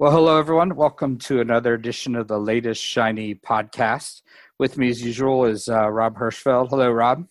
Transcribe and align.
Well, 0.00 0.12
hello, 0.12 0.38
everyone. 0.38 0.76
Welcome 0.76 1.18
to 1.18 1.42
another 1.42 1.74
edition 1.74 2.16
of 2.16 2.26
the 2.26 2.36
L8ist 2.36 2.80
Sh9y 2.80 3.42
podcast. 3.42 4.22
With 4.58 4.78
me, 4.78 4.88
as 4.88 5.02
usual, 5.02 5.44
is 5.44 5.68
uh, 5.68 5.90
Rob 5.90 6.16
Hirschfeld. 6.16 6.70
Hello, 6.70 6.90
Rob. 6.90 7.26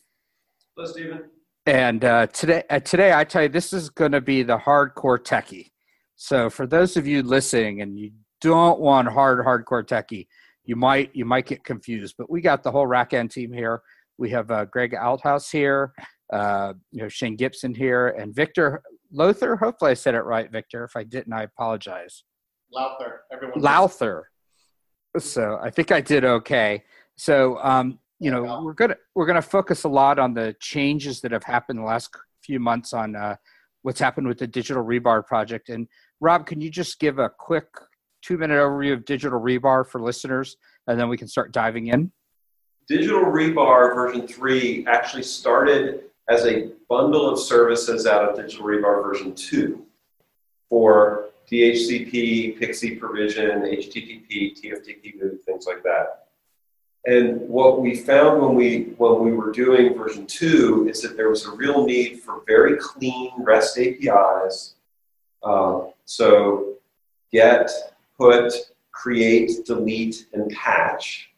Hello, 0.76 0.88
Stephen. 0.88 1.24
And 1.66 2.06
uh, 2.06 2.28
today, 2.28 2.62
uh, 2.70 2.80
today, 2.80 3.12
I 3.12 3.24
tell 3.24 3.42
you, 3.42 3.50
this 3.50 3.74
is 3.74 3.90
going 3.90 4.12
to 4.12 4.22
be 4.22 4.44
the 4.44 4.60
hardcore 4.60 5.18
techie. 5.18 5.72
So, 6.16 6.48
for 6.48 6.68
those 6.68 6.96
of 6.96 7.08
you 7.08 7.24
listening, 7.24 7.82
and 7.82 7.98
you 7.98 8.12
don't 8.40 8.80
want 8.80 9.08
hard, 9.08 9.44
hardcore 9.44 9.84
techie, 9.84 10.28
you 10.64 10.76
might 10.76 11.10
you 11.16 11.26
might 11.26 11.48
get 11.48 11.64
confused. 11.64 12.18
But 12.20 12.30
we 12.30 12.40
got 12.40 12.62
the 12.62 12.70
whole 12.70 12.86
RackN 12.86 13.32
team 13.32 13.52
here. 13.52 13.82
We 14.20 14.30
have 14.30 14.52
uh, 14.52 14.66
Greg 14.66 14.92
Althaus 14.92 15.52
here, 15.52 15.92
uh, 16.32 16.74
you 16.92 17.02
know 17.02 17.10
Shane 17.10 17.36
Gibson 17.36 17.74
here, 17.74 18.10
and 18.10 18.32
Victor 18.32 18.84
Lothar. 19.12 19.56
Hopefully, 19.56 19.90
I 19.90 19.96
said 19.96 20.14
it 20.14 20.22
right, 20.22 20.52
Victor. 20.52 20.84
If 20.84 20.96
I 20.96 21.04
didn't, 21.04 21.34
I 21.34 21.42
apologize. 21.42 22.24
Lowther. 22.72 23.22
Everyone. 23.32 23.60
Lowther. 23.60 24.30
So 25.18 25.60
I 25.62 25.70
think 25.70 25.92
I 25.92 26.02
did 26.02 26.24
okay. 26.24 26.84
So 27.16 27.58
um, 27.62 28.00
you 28.20 28.32
know 28.32 28.62
we're 28.64 28.74
gonna 28.74 28.96
we're 29.16 29.26
gonna 29.26 29.42
focus 29.42 29.84
a 29.84 29.90
lot 29.90 30.20
on 30.20 30.34
the 30.34 30.56
changes 30.60 31.22
that 31.22 31.32
have 31.32 31.44
happened 31.44 31.80
the 31.80 31.84
last 31.84 32.10
few 32.44 32.60
months 32.60 32.94
on 32.94 33.16
uh, 33.16 33.36
what's 33.82 34.00
happened 34.00 34.28
with 34.28 34.38
the 34.38 34.48
digital 34.48 34.84
rebar 34.84 35.26
project. 35.26 35.70
And 35.70 35.88
Rob, 36.20 36.46
can 36.46 36.62
you 36.62 36.70
just 36.70 37.00
give 37.00 37.18
a 37.18 37.30
quick 37.30 37.68
two 38.22 38.38
minute 38.38 38.56
overview 38.56 38.94
of 38.94 39.06
digital 39.06 39.40
rebar 39.40 39.88
for 39.88 40.02
listeners, 40.02 40.58
and 40.88 41.00
then 41.00 41.10
we 41.10 41.18
can 41.18 41.28
start 41.28 41.52
diving 41.52 41.88
in. 41.88 42.12
Digital 42.88 43.22
rebar 43.22 43.94
version 43.94 44.28
three 44.28 44.86
actually 44.88 45.24
started 45.24 46.04
as 46.30 46.46
a 46.46 46.72
bundle 46.90 47.30
of 47.30 47.40
services 47.40 48.06
out 48.06 48.30
of 48.30 48.36
digital 48.36 48.66
rebar 48.66 49.04
version 49.04 49.34
two 49.36 49.86
for 50.70 51.30
DHCP, 51.52 52.60
PXE 52.60 53.00
provision, 53.00 53.62
HTTP, 53.62 54.60
TFTP, 54.60 55.42
things 55.46 55.66
like 55.66 55.84
that. 55.84 56.28
And 57.06 57.42
what 57.48 57.82
we 57.82 57.96
found 57.96 58.42
when 58.42 58.56
we 58.56 58.94
when 58.98 59.24
we 59.24 59.32
were 59.32 59.52
doing 59.52 59.98
version 59.98 60.28
two 60.28 60.88
is 60.90 61.02
that 61.02 61.16
there 61.16 61.30
was 61.30 61.46
a 61.46 61.52
real 61.52 61.86
need 61.86 62.22
for 62.22 62.44
very 62.46 62.78
clean 62.78 63.32
REST 63.40 63.80
APIs. 63.80 64.76
Uh, 65.42 65.86
so 66.06 66.76
get, 67.32 67.72
put, 68.18 68.54
create, 68.92 69.66
delete, 69.66 70.28
and 70.34 70.52
patch. 70.52 71.30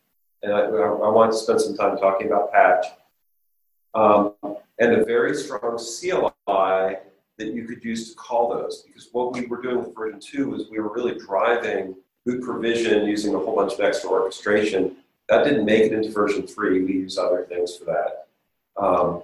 And 0.41 0.51
I, 0.51 0.61
I 0.61 1.09
want 1.09 1.31
to 1.31 1.37
spend 1.37 1.61
some 1.61 1.77
time 1.77 1.97
talking 1.97 2.27
about 2.27 2.51
patch. 2.51 2.85
Um, 3.93 4.33
and 4.79 4.93
a 4.93 5.05
very 5.05 5.35
strong 5.35 5.77
CLI 5.77 6.97
that 7.41 7.53
you 7.53 7.65
could 7.65 7.83
use 7.83 8.09
to 8.09 8.15
call 8.15 8.49
those. 8.49 8.83
Because 8.83 9.09
what 9.11 9.33
we 9.33 9.45
were 9.45 9.61
doing 9.61 9.79
with 9.79 9.95
version 9.95 10.19
2 10.19 10.55
is 10.55 10.69
we 10.69 10.79
were 10.79 10.93
really 10.93 11.17
driving 11.17 11.95
boot 12.25 12.43
provision 12.43 13.07
using 13.07 13.33
a 13.33 13.37
whole 13.37 13.55
bunch 13.55 13.73
of 13.73 13.79
extra 13.81 14.09
orchestration. 14.09 14.97
That 15.27 15.43
didn't 15.43 15.65
make 15.65 15.83
it 15.83 15.93
into 15.93 16.11
version 16.11 16.45
3. 16.45 16.83
We 16.83 16.93
use 16.93 17.17
other 17.17 17.45
things 17.49 17.75
for 17.75 17.85
that. 17.85 18.27
Um, 18.77 19.23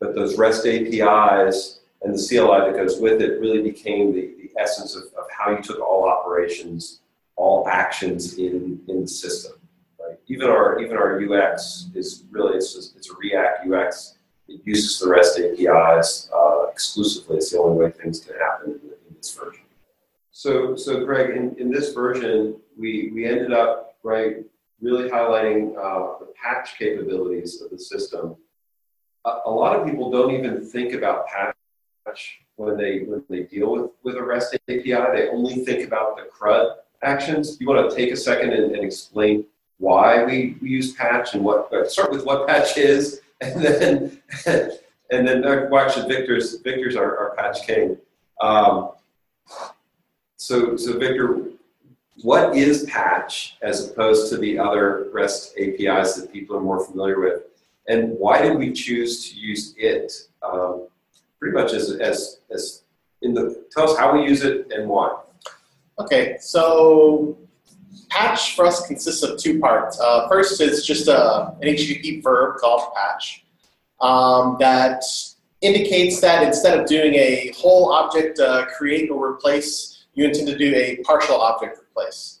but 0.00 0.14
those 0.14 0.38
REST 0.38 0.66
APIs 0.66 1.80
and 2.02 2.14
the 2.14 2.18
CLI 2.18 2.70
that 2.70 2.76
goes 2.76 3.00
with 3.00 3.20
it 3.20 3.40
really 3.40 3.62
became 3.62 4.12
the, 4.12 4.34
the 4.40 4.50
essence 4.58 4.94
of, 4.94 5.04
of 5.18 5.24
how 5.36 5.50
you 5.50 5.62
took 5.62 5.80
all 5.80 6.08
operations, 6.08 7.00
all 7.36 7.66
actions 7.68 8.38
in, 8.38 8.80
in 8.88 9.02
the 9.02 9.08
system. 9.08 9.52
Right? 9.98 10.18
Even 10.28 10.48
our 10.48 10.78
even 10.80 10.96
our 10.96 11.20
UX 11.20 11.88
is 11.94 12.24
really 12.30 12.56
it's 12.56 12.74
just, 12.74 12.96
it's 12.96 13.10
a 13.10 13.14
React 13.14 13.72
UX 13.72 14.16
it 14.48 14.60
uses 14.64 14.98
the 14.98 15.08
REST 15.08 15.40
APIs 15.40 16.30
uh, 16.34 16.66
exclusively. 16.70 17.36
It's 17.38 17.50
the 17.50 17.58
only 17.58 17.84
way 17.84 17.90
things 17.90 18.20
can 18.20 18.36
happen 18.38 18.72
in, 18.72 18.90
in 19.08 19.16
this 19.16 19.34
version. 19.34 19.62
So, 20.30 20.76
so 20.76 21.04
Greg, 21.04 21.36
in, 21.36 21.56
in 21.58 21.70
this 21.70 21.92
version, 21.92 22.56
we, 22.78 23.10
we 23.12 23.26
ended 23.26 23.52
up 23.52 23.96
right 24.02 24.44
really 24.80 25.08
highlighting 25.08 25.74
uh, 25.76 26.18
the 26.18 26.32
patch 26.40 26.78
capabilities 26.78 27.62
of 27.62 27.70
the 27.70 27.78
system. 27.78 28.36
A, 29.24 29.38
a, 29.46 29.50
lot 29.50 29.74
of 29.74 29.86
people 29.86 30.10
don't 30.10 30.32
even 30.32 30.64
think 30.64 30.92
about 30.92 31.26
patch 31.26 32.40
when 32.56 32.76
they 32.76 33.00
when 33.00 33.24
they 33.28 33.44
deal 33.44 33.72
with, 33.72 33.90
with 34.02 34.16
a 34.16 34.22
REST 34.22 34.54
API. 34.68 34.84
They 34.84 35.28
only 35.30 35.64
think 35.64 35.86
about 35.86 36.16
the 36.16 36.24
CRUD 36.24 36.76
actions. 37.02 37.56
You 37.60 37.66
want 37.66 37.90
to 37.90 37.96
take 37.96 38.12
a 38.12 38.16
second 38.16 38.52
and, 38.52 38.74
and 38.74 38.84
explain 38.84 39.46
why 39.78 40.24
we, 40.24 40.56
we 40.60 40.70
use 40.70 40.92
patch 40.94 41.34
and 41.34 41.44
what 41.44 41.70
start 41.90 42.10
with 42.10 42.24
what 42.24 42.46
patch 42.46 42.78
is 42.78 43.20
and 43.40 43.62
then 43.62 44.22
and 45.10 45.28
then 45.28 45.44
actually 45.44 46.08
Victor's 46.08 46.60
Victor's 46.60 46.96
our, 46.96 47.16
our 47.18 47.36
patch 47.36 47.66
king. 47.66 47.98
Um, 48.40 48.92
so 50.36 50.76
so 50.76 50.98
Victor, 50.98 51.42
what 52.22 52.56
is 52.56 52.84
patch 52.84 53.56
as 53.62 53.90
opposed 53.90 54.30
to 54.30 54.38
the 54.38 54.58
other 54.58 55.08
REST 55.12 55.56
APIs 55.58 56.14
that 56.14 56.32
people 56.32 56.56
are 56.56 56.60
more 56.60 56.84
familiar 56.84 57.20
with, 57.20 57.42
and 57.88 58.18
why 58.18 58.40
did 58.40 58.56
we 58.56 58.72
choose 58.72 59.30
to 59.30 59.38
use 59.38 59.74
it? 59.76 60.12
Um, 60.42 60.88
pretty 61.38 61.54
much 61.54 61.72
as 61.72 61.92
as 61.92 62.40
as 62.50 62.82
in 63.22 63.34
the 63.34 63.64
tell 63.70 63.90
us 63.90 63.98
how 63.98 64.12
we 64.12 64.26
use 64.26 64.42
it 64.42 64.72
and 64.72 64.88
why. 64.88 65.20
Okay, 65.98 66.36
so 66.40 67.38
patch 68.16 68.56
for 68.56 68.66
us 68.66 68.86
consists 68.86 69.22
of 69.22 69.38
two 69.38 69.60
parts. 69.60 70.00
Uh, 70.00 70.26
first 70.28 70.60
is 70.60 70.86
just 70.86 71.06
a, 71.08 71.54
an 71.60 71.68
HTTP 71.68 72.22
verb 72.22 72.56
called 72.56 72.94
patch 72.94 73.44
um, 74.00 74.56
that 74.58 75.02
indicates 75.60 76.20
that 76.20 76.42
instead 76.42 76.78
of 76.78 76.86
doing 76.86 77.14
a 77.14 77.52
whole 77.56 77.92
object 77.92 78.38
uh, 78.40 78.66
create 78.66 79.10
or 79.10 79.32
replace, 79.32 80.06
you 80.14 80.24
intend 80.24 80.46
to 80.46 80.56
do 80.56 80.74
a 80.74 80.96
partial 81.04 81.36
object 81.36 81.78
replace. 81.78 82.40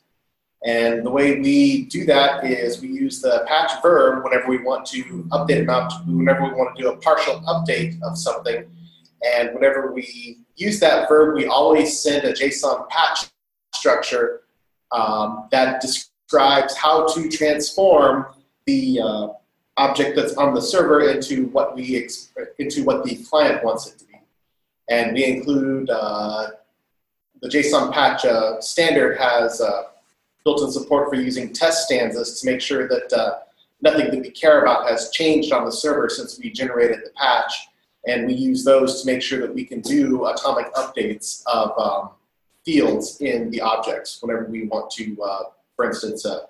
And 0.64 1.04
the 1.04 1.10
way 1.10 1.38
we 1.38 1.84
do 1.84 2.06
that 2.06 2.44
is 2.44 2.80
we 2.80 2.88
use 2.88 3.20
the 3.20 3.44
patch 3.46 3.70
verb 3.82 4.24
whenever 4.24 4.48
we 4.48 4.58
want 4.58 4.86
to 4.86 5.02
update 5.30 5.60
an 5.60 5.70
object, 5.70 6.06
whenever 6.06 6.44
we 6.44 6.52
want 6.52 6.74
to 6.74 6.82
do 6.82 6.90
a 6.90 6.96
partial 6.96 7.40
update 7.42 8.00
of 8.02 8.16
something. 8.16 8.64
And 9.22 9.54
whenever 9.54 9.92
we 9.92 10.38
use 10.56 10.80
that 10.80 11.08
verb, 11.08 11.36
we 11.36 11.46
always 11.46 12.00
send 12.00 12.24
a 12.24 12.32
JSON 12.32 12.88
patch 12.88 13.26
structure 13.74 14.42
um, 14.92 15.48
that 15.50 15.80
describes 15.80 16.76
how 16.76 17.06
to 17.14 17.28
transform 17.28 18.26
the 18.66 19.00
uh, 19.00 19.28
object 19.76 20.16
that's 20.16 20.34
on 20.34 20.54
the 20.54 20.60
server 20.60 21.10
into 21.10 21.46
what 21.48 21.74
we 21.74 22.08
into 22.58 22.84
what 22.84 23.04
the 23.04 23.16
client 23.24 23.62
wants 23.64 23.86
it 23.86 23.98
to 23.98 24.04
be. 24.06 24.20
And 24.88 25.14
we 25.14 25.24
include 25.24 25.90
uh, 25.90 26.48
the 27.42 27.48
JSON 27.48 27.92
patch 27.92 28.24
uh, 28.24 28.60
standard 28.60 29.18
has 29.18 29.60
uh, 29.60 29.84
built-in 30.44 30.70
support 30.70 31.10
for 31.10 31.16
using 31.16 31.52
test 31.52 31.86
stanzas 31.86 32.40
to 32.40 32.46
make 32.46 32.60
sure 32.60 32.88
that 32.88 33.12
uh, 33.12 33.38
nothing 33.82 34.10
that 34.10 34.20
we 34.20 34.30
care 34.30 34.62
about 34.62 34.88
has 34.88 35.10
changed 35.10 35.52
on 35.52 35.64
the 35.64 35.72
server 35.72 36.08
since 36.08 36.38
we 36.38 36.50
generated 36.50 37.00
the 37.04 37.10
patch. 37.16 37.68
And 38.06 38.26
we 38.26 38.34
use 38.34 38.64
those 38.64 39.02
to 39.02 39.06
make 39.06 39.20
sure 39.20 39.40
that 39.40 39.52
we 39.52 39.64
can 39.64 39.80
do 39.80 40.26
atomic 40.26 40.72
updates 40.74 41.42
of 41.46 41.76
um, 41.76 42.10
fields 42.66 43.20
in 43.20 43.50
the 43.50 43.60
objects 43.60 44.20
whenever 44.20 44.44
we 44.44 44.66
want 44.66 44.90
to, 44.90 45.16
uh, 45.22 45.42
for 45.76 45.86
instance, 45.86 46.26
uh, 46.26 46.40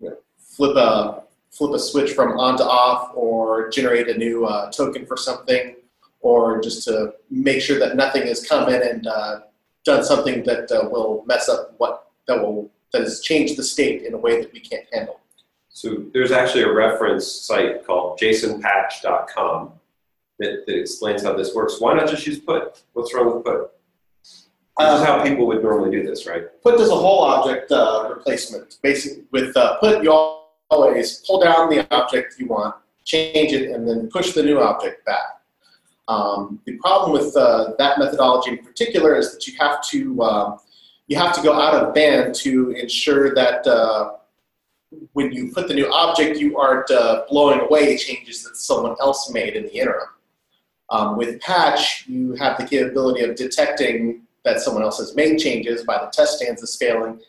you 0.00 0.08
know, 0.08 0.16
flip 0.38 0.76
a 0.76 1.24
flip 1.50 1.72
a 1.74 1.78
switch 1.78 2.12
from 2.12 2.38
on 2.38 2.56
to 2.56 2.64
off, 2.64 3.12
or 3.14 3.68
generate 3.68 4.08
a 4.08 4.16
new 4.16 4.46
uh, 4.46 4.70
token 4.70 5.04
for 5.06 5.16
something, 5.16 5.76
or 6.20 6.60
just 6.60 6.84
to 6.84 7.12
make 7.30 7.60
sure 7.60 7.78
that 7.78 7.96
nothing 7.96 8.26
has 8.26 8.46
come 8.46 8.68
in 8.68 8.80
and 8.82 9.06
uh, 9.06 9.40
done 9.84 10.02
something 10.02 10.42
that 10.44 10.70
uh, 10.72 10.88
will 10.88 11.24
mess 11.26 11.48
up 11.48 11.74
what 11.78 12.10
that 12.26 12.40
will 12.40 12.70
that 12.92 13.02
has 13.02 13.20
changed 13.20 13.56
the 13.56 13.62
state 13.62 14.02
in 14.02 14.14
a 14.14 14.18
way 14.18 14.40
that 14.40 14.52
we 14.52 14.60
can't 14.60 14.86
handle. 14.92 15.20
So 15.68 16.04
there's 16.12 16.30
actually 16.30 16.62
a 16.62 16.72
reference 16.72 17.26
site 17.26 17.84
called 17.84 18.20
jsonpatch.com 18.20 19.72
that, 20.38 20.64
that 20.66 20.78
explains 20.78 21.24
how 21.24 21.36
this 21.36 21.54
works. 21.54 21.80
Why 21.80 21.94
not 21.94 22.08
just 22.08 22.26
use 22.26 22.38
put? 22.38 22.82
What's 22.92 23.12
wrong 23.12 23.34
with 23.34 23.44
put? 23.44 23.73
This 24.78 25.00
is 25.00 25.06
how 25.06 25.22
people 25.22 25.46
would 25.46 25.62
normally 25.62 25.90
do 25.90 26.02
this, 26.04 26.26
right? 26.26 26.42
Put 26.62 26.78
does 26.78 26.90
a 26.90 26.96
whole 26.96 27.22
object 27.22 27.70
uh, 27.70 28.08
replacement. 28.08 28.78
Basically, 28.82 29.22
with 29.30 29.56
uh, 29.56 29.78
put, 29.78 30.02
you 30.02 30.10
always 30.70 31.18
pull 31.26 31.40
down 31.40 31.70
the 31.70 31.86
object 31.94 32.34
you 32.38 32.48
want, 32.48 32.74
change 33.04 33.52
it, 33.52 33.70
and 33.70 33.88
then 33.88 34.08
push 34.08 34.32
the 34.32 34.42
new 34.42 34.60
object 34.60 35.04
back. 35.06 35.40
Um, 36.08 36.60
the 36.66 36.76
problem 36.78 37.12
with 37.12 37.36
uh, 37.36 37.72
that 37.78 37.98
methodology 37.98 38.50
in 38.50 38.58
particular 38.58 39.16
is 39.16 39.32
that 39.32 39.46
you 39.46 39.54
have 39.60 39.82
to 39.88 40.22
um, 40.22 40.58
you 41.06 41.16
have 41.16 41.34
to 41.34 41.42
go 41.42 41.52
out 41.52 41.74
of 41.74 41.94
band 41.94 42.34
to 42.36 42.70
ensure 42.70 43.34
that 43.34 43.66
uh, 43.66 44.14
when 45.12 45.32
you 45.32 45.52
put 45.52 45.68
the 45.68 45.74
new 45.74 45.90
object, 45.92 46.38
you 46.38 46.58
aren't 46.58 46.90
uh, 46.90 47.24
blowing 47.28 47.60
away 47.60 47.96
changes 47.96 48.42
that 48.42 48.56
someone 48.56 48.96
else 49.00 49.30
made 49.30 49.54
in 49.54 49.64
the 49.64 49.74
interim. 49.76 50.08
Um, 50.90 51.16
with 51.16 51.40
patch, 51.40 52.06
you 52.06 52.32
have 52.34 52.58
the 52.58 52.64
capability 52.64 53.22
of 53.22 53.36
detecting 53.36 54.22
that 54.44 54.60
someone 54.60 54.82
else 54.82 54.98
has 54.98 55.14
made 55.14 55.38
changes 55.38 55.84
by 55.84 55.98
the 55.98 56.06
test 56.06 56.36
stands 56.36 56.60
stanzas 56.60 56.76
failing, 56.76 57.20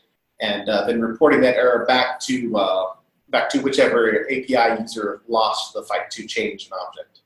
and 0.41 0.69
uh, 0.69 0.85
then 0.85 1.01
reporting 1.01 1.41
that 1.41 1.55
error 1.55 1.85
back 1.85 2.19
to 2.21 2.55
uh, 2.57 2.85
back 3.29 3.49
to 3.49 3.59
whichever 3.59 4.25
API 4.25 4.81
user 4.81 5.21
lost 5.27 5.73
the 5.73 5.83
fight 5.83 6.11
to 6.11 6.25
change 6.25 6.67
an 6.67 6.73
object. 6.85 7.21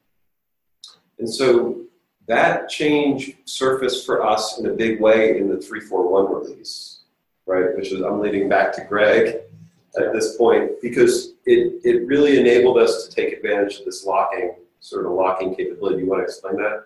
And 1.20 1.30
so 1.30 1.86
that 2.28 2.70
change 2.70 3.36
surfaced 3.46 4.06
for 4.06 4.26
us 4.26 4.60
in 4.60 4.68
a 4.68 4.74
big 4.74 5.02
way 5.02 5.38
in 5.38 5.50
the 5.50 5.58
341 5.58 6.32
release. 6.34 7.02
right? 7.46 7.76
Which 7.76 7.92
is, 7.92 8.02
I'm 8.02 8.20
leading 8.20 8.48
back 8.48 8.72
to 8.74 8.86
Greg 8.86 9.42
at 9.98 10.14
this 10.14 10.38
point 10.38 10.72
because 10.82 11.34
it, 11.46 11.82
it 11.84 12.06
really 12.06 12.40
enabled 12.40 12.78
us 12.78 13.08
to 13.08 13.16
take 13.16 13.34
advantage 13.34 13.80
of 13.80 13.86
this 13.86 14.06
locking, 14.06 14.56
sort 14.80 15.06
of 15.06 15.14
locking 15.14 15.56
capability. 15.56 16.04
You 16.04 16.08
want 16.08 16.22
to 16.22 16.26
explain 16.26 16.56
that? 16.58 16.86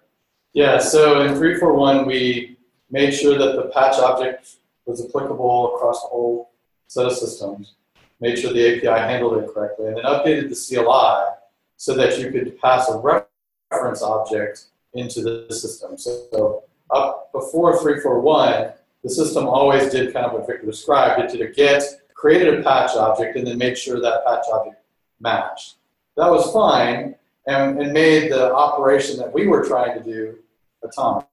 Yeah, 0.53 0.77
so 0.77 1.21
in 1.21 1.35
341, 1.35 2.05
we 2.05 2.57
made 2.93 3.11
sure 3.11 3.37
that 3.39 3.55
the 3.55 3.69
patch 3.73 3.97
object 3.97 4.57
was 4.85 5.03
applicable 5.03 5.75
across 5.75 6.03
the 6.03 6.07
whole 6.07 6.51
set 6.87 7.07
of 7.07 7.13
systems, 7.13 7.73
made 8.21 8.37
sure 8.37 8.53
the 8.53 8.77
API 8.77 9.01
handled 9.01 9.43
it 9.43 9.51
correctly, 9.51 9.87
and 9.87 9.97
then 9.97 10.03
updated 10.05 10.47
the 10.47 10.55
CLI 10.55 11.35
so 11.75 11.95
that 11.95 12.19
you 12.19 12.31
could 12.31 12.57
pass 12.61 12.87
a 12.89 12.97
reference 12.97 14.03
object 14.03 14.65
into 14.93 15.23
the 15.23 15.53
system. 15.53 15.97
So, 15.97 16.63
up 16.91 17.31
before 17.33 17.79
341, 17.81 18.73
the 19.03 19.09
system 19.09 19.47
always 19.47 19.91
did 19.91 20.13
kind 20.13 20.27
of 20.27 20.33
what 20.33 20.45
Victor 20.45 20.67
described. 20.67 21.19
It 21.19 21.31
did 21.31 21.49
a 21.49 21.51
get, 21.51 21.81
created 22.13 22.59
a 22.59 22.61
patch 22.61 22.95
object, 22.95 23.35
and 23.35 23.47
then 23.47 23.57
made 23.57 23.75
sure 23.75 23.99
that 23.99 24.23
patch 24.23 24.45
object 24.53 24.79
matched. 25.19 25.77
That 26.15 26.29
was 26.29 26.53
fine 26.53 27.15
and, 27.47 27.81
and 27.81 27.91
made 27.91 28.31
the 28.31 28.53
operation 28.53 29.17
that 29.17 29.33
we 29.33 29.47
were 29.47 29.65
trying 29.65 29.97
to 29.97 30.03
do 30.03 30.37
atomic 30.83 31.25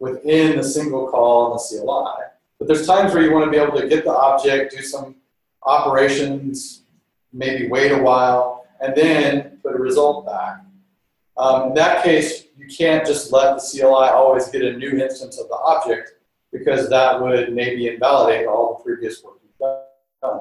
within 0.00 0.56
the 0.56 0.64
single 0.64 1.08
call 1.08 1.52
and 1.52 1.58
the 1.58 1.82
CLI. 1.82 2.24
But 2.58 2.68
there's 2.68 2.86
times 2.86 3.14
where 3.14 3.22
you 3.22 3.32
want 3.32 3.44
to 3.44 3.50
be 3.50 3.56
able 3.56 3.78
to 3.80 3.88
get 3.88 4.04
the 4.04 4.14
object, 4.14 4.76
do 4.76 4.82
some 4.82 5.16
operations, 5.62 6.82
maybe 7.32 7.68
wait 7.68 7.92
a 7.92 7.98
while, 7.98 8.66
and 8.80 8.94
then 8.96 9.58
put 9.62 9.74
a 9.74 9.78
result 9.78 10.26
back. 10.26 10.62
Um, 11.36 11.68
in 11.68 11.74
that 11.74 12.02
case, 12.02 12.44
you 12.56 12.66
can't 12.66 13.06
just 13.06 13.32
let 13.32 13.56
the 13.56 13.60
CLI 13.60 14.10
always 14.10 14.48
get 14.48 14.62
a 14.62 14.76
new 14.76 14.98
instance 14.98 15.38
of 15.38 15.48
the 15.48 15.54
object 15.54 16.14
because 16.52 16.88
that 16.90 17.20
would 17.20 17.52
maybe 17.52 17.88
invalidate 17.88 18.46
all 18.46 18.76
the 18.76 18.84
previous 18.84 19.22
work 19.22 19.34
you've 19.42 19.58
done. 19.58 20.40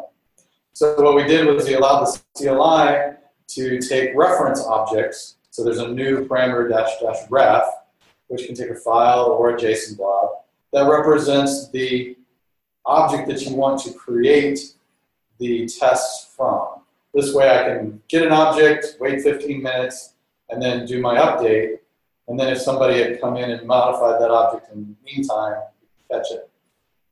So 0.73 1.01
what 1.01 1.15
we 1.15 1.23
did 1.23 1.45
was 1.47 1.67
we 1.67 1.73
allowed 1.73 2.05
the 2.05 2.19
CLI 2.35 3.17
to 3.47 3.79
take 3.79 4.15
reference 4.15 4.63
objects. 4.63 5.37
So 5.49 5.63
there's 5.63 5.79
a 5.79 5.87
new 5.87 6.27
parameter 6.27 6.69
dash 6.69 6.99
dash 7.01 7.29
ref, 7.29 7.63
which 8.27 8.45
can 8.45 8.55
take 8.55 8.69
a 8.69 8.75
file 8.75 9.25
or 9.25 9.49
a 9.49 9.57
JSON 9.57 9.97
blob 9.97 10.29
that 10.73 10.89
represents 10.89 11.69
the 11.69 12.15
object 12.85 13.27
that 13.27 13.41
you 13.41 13.55
want 13.55 13.81
to 13.83 13.93
create 13.93 14.59
the 15.39 15.67
tests 15.67 16.33
from. 16.35 16.81
This 17.13 17.33
way 17.33 17.49
I 17.49 17.63
can 17.63 18.01
get 18.07 18.23
an 18.23 18.31
object, 18.31 18.97
wait 18.99 19.21
15 19.21 19.61
minutes, 19.61 20.13
and 20.49 20.61
then 20.61 20.85
do 20.85 21.01
my 21.01 21.17
update. 21.17 21.79
And 22.27 22.39
then 22.39 22.49
if 22.49 22.59
somebody 22.59 23.01
had 23.01 23.21
come 23.21 23.37
in 23.37 23.51
and 23.51 23.65
modified 23.65 24.21
that 24.21 24.31
object 24.31 24.71
in 24.73 24.81
the 24.81 25.11
meantime, 25.11 25.55
catch 26.11 26.31
it. 26.31 26.49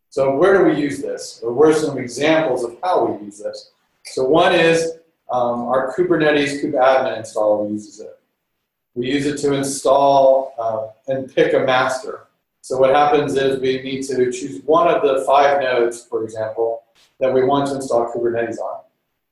So 0.10 0.36
where 0.36 0.58
do 0.58 0.66
we 0.66 0.80
use 0.80 1.02
this? 1.02 1.42
Or 1.44 1.54
where 1.54 1.70
are 1.70 1.74
some 1.74 1.98
examples 1.98 2.64
of 2.64 2.78
how 2.84 3.06
we 3.06 3.26
use 3.26 3.40
this? 3.40 3.72
So 4.06 4.24
one 4.24 4.54
is 4.54 4.94
um, 5.32 5.64
our 5.64 5.94
Kubernetes 5.94 6.62
kubeadmin 6.62 7.20
installer 7.20 7.72
uses 7.72 8.00
it. 8.00 8.20
We 8.96 9.08
use 9.12 9.26
it 9.26 9.38
to 9.40 9.54
install 9.54 10.54
uh, 10.58 11.12
and 11.12 11.34
pick 11.34 11.54
a 11.54 11.60
master. 11.60 12.28
So 12.62 12.78
what 12.78 12.96
happens 12.96 13.36
is 13.36 13.60
we 13.60 13.82
need 13.82 14.04
to 14.04 14.32
choose 14.32 14.62
one 14.64 14.88
of 14.88 15.04
the 15.04 15.24
five 15.26 15.62
nodes, 15.62 16.04
for 16.04 16.24
example, 16.24 16.84
that 17.20 17.32
we 17.32 17.44
want 17.44 17.68
to 17.68 17.76
install 17.76 18.12
Kubernetes 18.12 18.58
on. 18.58 18.82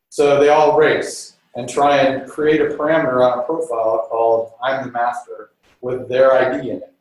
So 0.09 0.39
they 0.39 0.49
all 0.49 0.77
race 0.77 1.37
and 1.55 1.67
try 1.67 1.97
and 1.97 2.29
create 2.29 2.61
a 2.61 2.65
parameter 2.65 3.25
on 3.25 3.39
a 3.39 3.43
profile 3.43 4.07
called 4.09 4.51
I'm 4.61 4.85
the 4.85 4.91
master 4.91 5.51
with 5.81 6.07
their 6.07 6.33
ID 6.33 6.69
in 6.69 6.77
it. 6.77 6.93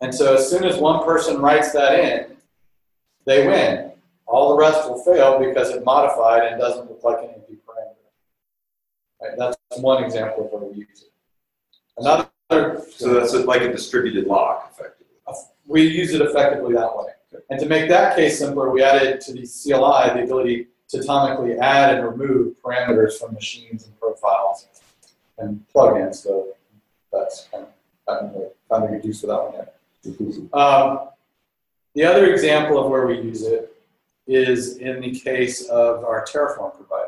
And 0.00 0.14
so 0.14 0.34
as 0.34 0.50
soon 0.50 0.64
as 0.64 0.76
one 0.76 1.04
person 1.04 1.40
writes 1.40 1.72
that 1.72 1.98
in, 1.98 2.36
they 3.24 3.46
win. 3.46 3.92
All 4.26 4.50
the 4.50 4.56
rest 4.56 4.88
will 4.88 5.02
fail 5.02 5.38
because 5.38 5.70
it 5.70 5.84
modified 5.84 6.52
and 6.52 6.60
doesn't 6.60 6.88
look 6.88 7.02
like 7.02 7.18
an 7.18 7.30
empty 7.34 7.54
parameter. 7.54 7.55
Right? 9.20 9.32
That's 9.38 9.56
one 9.78 10.04
example 10.04 10.46
of 10.46 10.52
where 10.52 10.70
we 10.70 10.78
use 10.78 11.02
it. 11.02 11.10
Another, 11.98 12.28
So 12.90 13.14
that's 13.14 13.32
like 13.34 13.62
a 13.62 13.72
distributed 13.72 14.26
lock, 14.26 14.72
effectively. 14.72 15.06
we 15.66 15.82
use 15.82 16.12
it 16.14 16.20
effectively 16.20 16.74
that 16.74 16.96
way. 16.96 17.06
And 17.50 17.58
to 17.60 17.66
make 17.66 17.88
that 17.88 18.16
case 18.16 18.38
simpler, 18.38 18.70
we 18.70 18.82
added 18.82 19.20
to 19.22 19.32
the 19.32 19.40
CLI 19.46 20.14
the 20.14 20.24
ability 20.24 20.68
to 20.88 20.98
atomically 20.98 21.58
add 21.58 21.96
and 21.96 22.04
remove 22.06 22.56
parameters 22.62 23.18
from 23.18 23.34
machines 23.34 23.86
and 23.86 23.98
profiles 23.98 24.66
and 25.38 25.64
plugins. 25.74 26.16
So 26.16 26.48
that's 27.12 27.48
kind 27.50 27.66
of 28.06 28.52
found 28.68 28.84
a 28.84 28.88
good 28.88 29.04
use 29.04 29.20
for 29.20 29.26
that 29.28 29.42
one 29.42 29.52
yet. 29.54 29.74
Um, 30.52 31.08
the 31.94 32.04
other 32.04 32.32
example 32.32 32.82
of 32.82 32.90
where 32.90 33.06
we 33.06 33.18
use 33.20 33.42
it 33.42 33.72
is 34.26 34.76
in 34.76 35.00
the 35.00 35.12
case 35.18 35.66
of 35.68 36.04
our 36.04 36.24
Terraform 36.24 36.76
provider. 36.76 37.05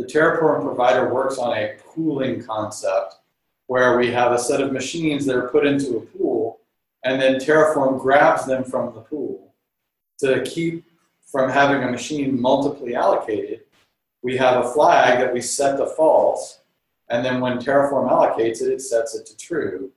The 0.00 0.06
Terraform 0.06 0.62
provider 0.62 1.12
works 1.12 1.36
on 1.36 1.54
a 1.54 1.76
pooling 1.84 2.42
concept 2.42 3.16
where 3.66 3.98
we 3.98 4.10
have 4.10 4.32
a 4.32 4.38
set 4.38 4.62
of 4.62 4.72
machines 4.72 5.26
that 5.26 5.36
are 5.36 5.50
put 5.50 5.66
into 5.66 5.98
a 5.98 6.00
pool 6.00 6.60
and 7.04 7.20
then 7.20 7.34
Terraform 7.34 8.00
grabs 8.00 8.46
them 8.46 8.64
from 8.64 8.94
the 8.94 9.02
pool. 9.02 9.52
To 10.20 10.42
keep 10.42 10.86
from 11.30 11.50
having 11.50 11.82
a 11.82 11.90
machine 11.90 12.40
multiply 12.40 12.92
allocated, 12.92 13.64
we 14.22 14.38
have 14.38 14.64
a 14.64 14.72
flag 14.72 15.18
that 15.18 15.34
we 15.34 15.42
set 15.42 15.76
to 15.76 15.86
false, 15.86 16.60
and 17.10 17.22
then 17.22 17.42
when 17.42 17.58
Terraform 17.58 18.10
allocates 18.10 18.62
it, 18.62 18.72
it 18.72 18.80
sets 18.80 19.14
it 19.14 19.26
to 19.26 19.36
true. 19.36 19.90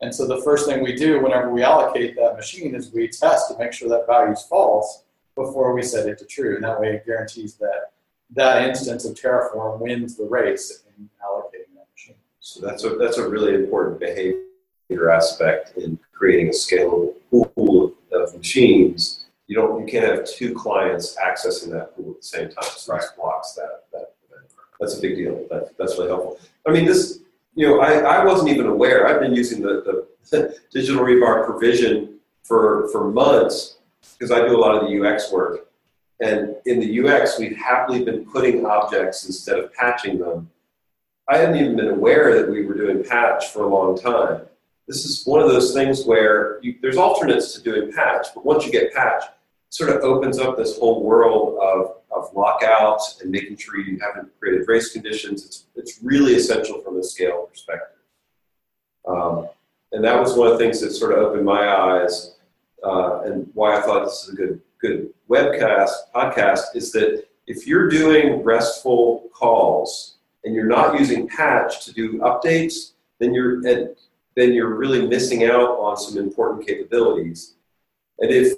And 0.00 0.14
so 0.14 0.26
the 0.26 0.40
first 0.40 0.66
thing 0.66 0.82
we 0.82 0.96
do 0.96 1.22
whenever 1.22 1.50
we 1.50 1.62
allocate 1.62 2.16
that 2.16 2.36
machine 2.36 2.74
is 2.74 2.92
we 2.92 3.08
test 3.08 3.50
to 3.50 3.58
make 3.58 3.74
sure 3.74 3.90
that 3.90 4.06
value 4.06 4.32
is 4.32 4.42
false 4.42 5.04
before 5.34 5.74
we 5.74 5.82
set 5.82 6.08
it 6.08 6.16
to 6.18 6.24
true. 6.24 6.54
And 6.54 6.64
that 6.64 6.80
way 6.80 6.94
it 6.94 7.04
guarantees 7.04 7.56
that 7.56 7.92
that 8.34 8.68
instance 8.68 9.04
of 9.04 9.14
Terraform 9.14 9.80
wins 9.80 10.16
the 10.16 10.24
race 10.24 10.84
in 10.96 11.08
allocating 11.24 11.74
that 11.74 11.86
machine. 11.92 12.16
So 12.40 12.60
that's 12.60 12.84
a, 12.84 12.90
that's 12.96 13.18
a 13.18 13.28
really 13.28 13.54
important 13.54 14.00
behavior 14.00 15.10
aspect 15.10 15.76
in 15.76 15.98
creating 16.12 16.48
a 16.48 16.52
scalable 16.52 17.14
pool 17.30 17.94
of 18.12 18.36
machines. 18.36 19.26
You 19.46 19.56
don't, 19.56 19.80
you 19.80 19.86
can't 19.86 20.04
have 20.04 20.28
two 20.28 20.54
clients 20.54 21.16
accessing 21.16 21.70
that 21.70 21.96
pool 21.96 22.10
at 22.10 22.20
the 22.20 22.26
same 22.26 22.48
time. 22.50 22.70
So 22.76 22.94
this 22.94 23.12
blocks 23.16 23.54
that, 23.54 23.84
that, 23.92 24.12
that's 24.78 24.98
a 24.98 25.00
big 25.00 25.16
deal. 25.16 25.46
That, 25.50 25.76
that's 25.76 25.98
really 25.98 26.08
helpful. 26.08 26.38
I 26.66 26.70
mean, 26.70 26.84
this, 26.84 27.20
you 27.54 27.66
know, 27.66 27.80
I, 27.80 27.98
I 27.98 28.24
wasn't 28.24 28.50
even 28.50 28.66
aware. 28.66 29.06
I've 29.06 29.20
been 29.20 29.34
using 29.34 29.60
the, 29.60 30.06
the 30.30 30.56
digital 30.72 31.02
rebar 31.02 31.44
provision 31.44 32.18
for, 32.44 32.88
for 32.90 33.10
months 33.10 33.78
because 34.18 34.30
I 34.30 34.46
do 34.46 34.56
a 34.56 34.60
lot 34.60 34.74
of 34.74 34.88
the 34.88 35.00
UX 35.00 35.32
work. 35.32 35.69
And 36.20 36.56
in 36.66 36.80
the 36.80 37.08
UX, 37.08 37.38
we've 37.38 37.56
happily 37.56 38.04
been 38.04 38.26
putting 38.26 38.66
objects 38.66 39.24
instead 39.26 39.58
of 39.58 39.72
patching 39.72 40.18
them. 40.18 40.50
I 41.28 41.38
hadn't 41.38 41.56
even 41.56 41.76
been 41.76 41.88
aware 41.88 42.34
that 42.36 42.50
we 42.50 42.66
were 42.66 42.74
doing 42.74 43.02
patch 43.02 43.48
for 43.48 43.62
a 43.62 43.68
long 43.68 43.98
time. 43.98 44.42
This 44.86 45.04
is 45.04 45.24
one 45.24 45.40
of 45.40 45.48
those 45.48 45.72
things 45.72 46.04
where 46.04 46.58
you, 46.62 46.74
there's 46.82 46.96
alternates 46.96 47.54
to 47.54 47.62
doing 47.62 47.92
patch, 47.92 48.28
but 48.34 48.44
once 48.44 48.66
you 48.66 48.72
get 48.72 48.92
patch, 48.92 49.24
sort 49.70 49.90
of 49.90 50.02
opens 50.02 50.38
up 50.38 50.56
this 50.56 50.78
whole 50.78 51.02
world 51.04 51.56
of, 51.62 51.96
of 52.10 52.34
lockouts 52.34 53.20
and 53.22 53.30
making 53.30 53.56
sure 53.56 53.78
you 53.78 53.98
haven't 54.00 54.28
created 54.38 54.66
race 54.66 54.92
conditions. 54.92 55.44
It's, 55.44 55.66
it's 55.76 56.00
really 56.02 56.34
essential 56.34 56.80
from 56.80 56.98
a 56.98 57.04
scale 57.04 57.46
perspective. 57.48 57.98
Um, 59.06 59.48
and 59.92 60.04
that 60.04 60.20
was 60.20 60.36
one 60.36 60.48
of 60.48 60.54
the 60.54 60.58
things 60.58 60.80
that 60.80 60.90
sort 60.90 61.12
of 61.12 61.18
opened 61.18 61.44
my 61.44 61.68
eyes 61.68 62.36
uh, 62.84 63.22
and 63.22 63.48
why 63.54 63.76
I 63.76 63.82
thought 63.82 64.04
this 64.04 64.24
is 64.24 64.30
a 64.30 64.36
good 64.36 64.60
good 64.80 65.12
webcast 65.28 65.90
podcast 66.14 66.74
is 66.74 66.90
that 66.92 67.24
if 67.46 67.66
you're 67.66 67.88
doing 67.88 68.42
RESTful 68.42 69.28
calls 69.32 70.16
and 70.44 70.54
you're 70.54 70.66
not 70.66 70.98
using 70.98 71.28
patch 71.28 71.84
to 71.84 71.92
do 71.92 72.18
updates, 72.20 72.92
then 73.18 73.34
you're 73.34 73.60
then 73.62 74.52
you're 74.54 74.74
really 74.74 75.06
missing 75.06 75.44
out 75.44 75.78
on 75.78 75.96
some 75.96 76.16
important 76.16 76.66
capabilities. 76.66 77.54
And 78.20 78.30
if, 78.30 78.54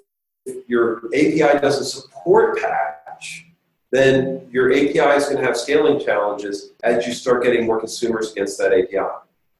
your 0.67 1.07
API 1.15 1.61
doesn't 1.61 1.85
support 1.85 2.59
patch, 2.61 3.47
then 3.93 4.49
your 4.51 4.73
API 4.73 5.17
is 5.17 5.27
going 5.27 5.37
to 5.37 5.45
have 5.45 5.57
scaling 5.57 6.01
challenges 6.05 6.73
as 6.83 7.07
you 7.07 7.13
start 7.13 7.45
getting 7.45 7.65
more 7.65 7.79
consumers 7.79 8.33
against 8.33 8.59
that 8.59 8.73
API. 8.73 9.07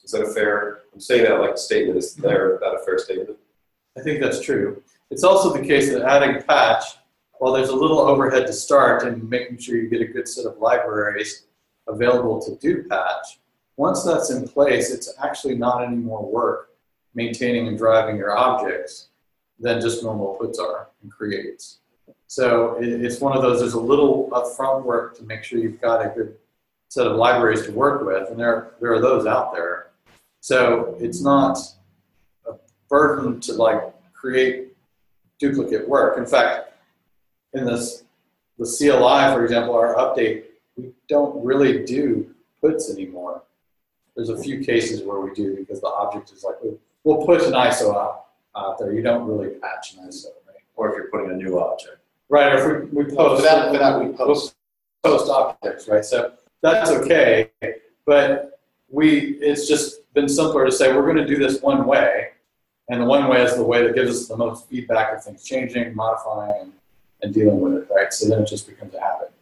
Is 0.03 0.11
that 0.11 0.23
a 0.23 0.33
fair? 0.33 0.81
I'm 0.93 1.01
saying 1.01 1.23
that 1.25 1.41
like 1.41 1.55
a 1.55 1.57
statement. 1.57 1.99
Is 1.99 2.17
there 2.17 2.59
that 2.61 2.75
a 2.75 2.85
fair 2.85 2.99
statement? 2.99 3.39
I 3.97 4.01
think 4.01 4.21
that's 4.21 4.41
true. 4.41 4.83
It's 5.11 5.25
also 5.25 5.53
the 5.53 5.67
case 5.67 5.93
that 5.93 6.03
adding 6.03 6.43
patch, 6.43 6.85
while 7.39 7.53
there's 7.53 7.69
a 7.69 7.77
little 7.77 7.99
overhead 7.99 8.47
to 8.47 8.53
start 8.53 9.03
and 9.05 9.29
making 9.29 9.59
sure 9.59 9.77
you 9.77 9.89
get 9.89 10.01
a 10.01 10.07
good 10.07 10.29
set 10.29 10.47
of 10.47 10.59
libraries 10.59 11.45
available 11.87 12.41
to 12.43 12.57
do 12.57 12.85
patch, 12.85 13.41
once 13.77 14.05
that's 14.05 14.31
in 14.31 14.47
place, 14.49 14.91
it's 14.91 15.13
actually 15.23 15.57
not 15.57 15.85
any 15.85 15.97
more 15.97 16.25
work 16.25 16.71
maintaining 17.15 17.69
and 17.69 17.77
driving 17.77 18.17
your 18.17 18.37
objects 18.37 19.09
than 19.59 19.81
just 19.81 20.03
normal 20.03 20.35
puts 20.35 20.59
are 20.59 20.89
and 21.03 21.13
creates. 21.13 21.79
So 22.27 22.79
it's 22.81 23.21
one 23.21 23.37
of 23.37 23.43
those, 23.43 23.61
there's 23.61 23.75
a 23.75 23.81
little 23.81 24.31
upfront 24.33 24.85
work 24.85 25.17
to 25.19 25.25
make 25.25 25.45
sure 25.45 25.59
you've 25.59 25.81
got 25.81 26.05
a 26.05 26.09
good 26.09 26.37
set 26.89 27.07
of 27.07 27.17
libraries 27.17 27.67
to 27.67 27.73
work 27.73 28.07
with, 28.07 28.31
and 28.31 28.39
there, 28.39 28.73
there 28.81 28.95
are 28.95 29.01
those 29.01 29.27
out 29.27 29.53
there. 29.53 29.91
So 30.41 30.97
it's 30.99 31.23
not 31.23 31.59
burden 32.93 33.41
to 33.41 33.55
like 33.55 33.81
create 34.13 34.77
duplicate 35.39 35.89
work. 35.89 36.19
In 36.19 36.27
fact, 36.27 36.75
in 37.55 37.65
this 37.65 38.05
the 38.59 38.67
CLI, 38.67 39.35
for 39.35 39.43
example, 39.43 39.75
our 39.75 39.95
update, 39.97 40.45
we 40.77 40.93
don't 41.09 41.43
really 41.43 41.85
do 41.85 42.33
puts 42.61 42.93
anymore. 42.93 43.43
There's 44.15 44.29
a 44.29 44.37
few 44.37 44.63
cases 44.63 45.03
where 45.03 45.21
we 45.21 45.33
do 45.33 45.57
because 45.57 45.81
the 45.81 45.89
object 45.89 46.33
is 46.33 46.45
like 46.45 46.57
we'll 47.03 47.25
put 47.25 47.43
an 47.43 47.55
ISO 47.55 47.97
out, 47.97 48.27
out 48.55 48.79
there. 48.79 48.93
You 48.93 49.03
don't 49.03 49.27
really 49.27 49.55
patch 49.55 49.95
an 49.95 50.07
ISO, 50.07 50.27
right? 50.47 50.63
Or 50.77 50.91
if 50.91 50.97
you're 50.97 51.11
putting 51.11 51.31
a 51.31 51.35
new 51.35 51.59
object. 51.59 51.97
Right, 52.29 52.53
or 52.53 52.59
if 52.85 52.93
we, 52.93 53.05
we 53.05 53.15
post 53.17 53.43
For 53.43 53.49
that, 53.49 53.73
for 53.73 53.79
that 53.79 54.01
we 54.01 54.13
post. 54.13 54.55
post 55.03 55.31
objects, 55.31 55.89
right? 55.89 56.05
So 56.05 56.33
that's 56.61 56.91
okay, 56.91 57.51
but 58.05 58.61
we 58.91 59.39
it's 59.41 59.67
just 59.67 60.13
been 60.13 60.29
simpler 60.29 60.67
to 60.67 60.73
say 60.73 60.95
we're 60.95 61.11
going 61.11 61.17
to 61.17 61.27
do 61.27 61.39
this 61.39 61.63
one 61.63 61.87
way, 61.87 62.32
and 62.93 63.01
the 63.01 63.07
one 63.07 63.27
way 63.27 63.43
is 63.43 63.57
the 63.57 63.65
way 63.65 63.87
that 63.87 63.95
gives 63.95 64.11
us 64.11 64.29
the 64.29 64.37
most 64.37 64.69
feedback 64.69 65.17
of 65.17 65.25
things 65.25 65.43
changing, 65.43 65.97
modifying, 65.97 66.73
and, 67.23 67.33
dealing 67.33 67.59
with 67.61 67.75
it, 67.75 67.89
right? 67.91 68.13
So 68.13 68.29
then 68.29 68.43
it 68.43 68.47
just 68.47 68.69
becomes 68.69 68.93
a 68.93 69.01
habit. 69.01 69.33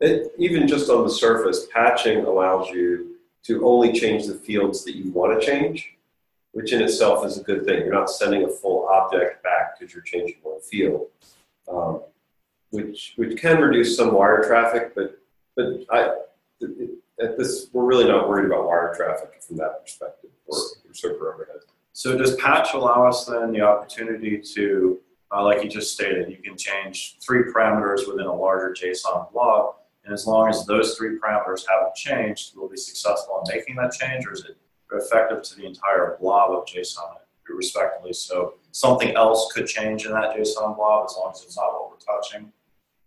It, 0.00 0.32
even 0.38 0.66
just 0.66 0.88
on 0.88 1.04
the 1.04 1.10
surface, 1.10 1.66
patching 1.70 2.24
allows 2.24 2.70
you 2.70 3.16
to 3.42 3.68
only 3.68 3.92
change 3.92 4.26
the 4.26 4.34
fields 4.34 4.84
that 4.84 4.96
you 4.96 5.10
want 5.10 5.38
to 5.38 5.46
change, 5.46 5.96
which 6.52 6.72
in 6.72 6.80
itself 6.80 7.26
is 7.26 7.36
a 7.36 7.42
good 7.42 7.66
thing. 7.66 7.80
You're 7.80 7.92
not 7.92 8.08
sending 8.08 8.44
a 8.44 8.48
full 8.48 8.88
object 8.88 9.42
back 9.42 9.78
because 9.78 9.92
you're 9.92 10.02
changing 10.02 10.36
one 10.42 10.60
field, 10.60 11.08
um, 11.70 12.00
which 12.70 13.12
which 13.16 13.38
can 13.38 13.60
reduce 13.60 13.96
some 13.96 14.14
wire 14.14 14.42
traffic. 14.44 14.94
But 14.94 15.20
but 15.56 15.84
I 15.90 16.10
it, 16.60 16.90
at 17.20 17.36
this 17.36 17.68
we're 17.72 17.84
really 17.84 18.06
not 18.06 18.28
worried 18.28 18.46
about 18.46 18.66
wire 18.66 18.94
traffic 18.96 19.42
from 19.42 19.56
that 19.58 19.82
perspective 19.82 20.30
or, 20.46 20.56
or 20.56 20.94
server 20.94 21.34
overhead. 21.34 21.60
So 21.92 22.16
does 22.16 22.36
patch 22.36 22.74
allow 22.74 23.06
us 23.06 23.26
then 23.26 23.52
the 23.52 23.60
opportunity 23.60 24.40
to, 24.54 25.00
uh, 25.30 25.44
like 25.44 25.62
you 25.62 25.68
just 25.68 25.92
stated, 25.92 26.30
you 26.30 26.38
can 26.38 26.56
change 26.56 27.16
three 27.24 27.44
parameters 27.52 28.08
within 28.08 28.26
a 28.26 28.34
larger 28.34 28.74
JSON 28.74 29.30
blob, 29.32 29.76
and 30.04 30.12
as 30.12 30.26
long 30.26 30.48
as 30.48 30.66
those 30.66 30.96
three 30.96 31.18
parameters 31.18 31.64
haven't 31.68 31.94
changed, 31.94 32.52
we'll 32.56 32.68
be 32.68 32.76
successful 32.76 33.42
in 33.46 33.54
making 33.54 33.76
that 33.76 33.92
change, 33.92 34.26
or 34.26 34.32
is 34.32 34.44
it 34.44 34.56
effective 34.92 35.42
to 35.42 35.56
the 35.56 35.66
entire 35.66 36.16
blob 36.20 36.50
of 36.52 36.66
JSON 36.66 37.16
respectively? 37.48 38.12
So 38.12 38.54
something 38.72 39.14
else 39.14 39.52
could 39.52 39.66
change 39.66 40.06
in 40.06 40.12
that 40.12 40.34
JSON 40.34 40.76
blob 40.76 41.06
as 41.08 41.16
long 41.18 41.32
as 41.32 41.42
it's 41.42 41.56
not 41.56 41.72
what 41.72 41.90
we're 41.90 42.16
touching. 42.16 42.52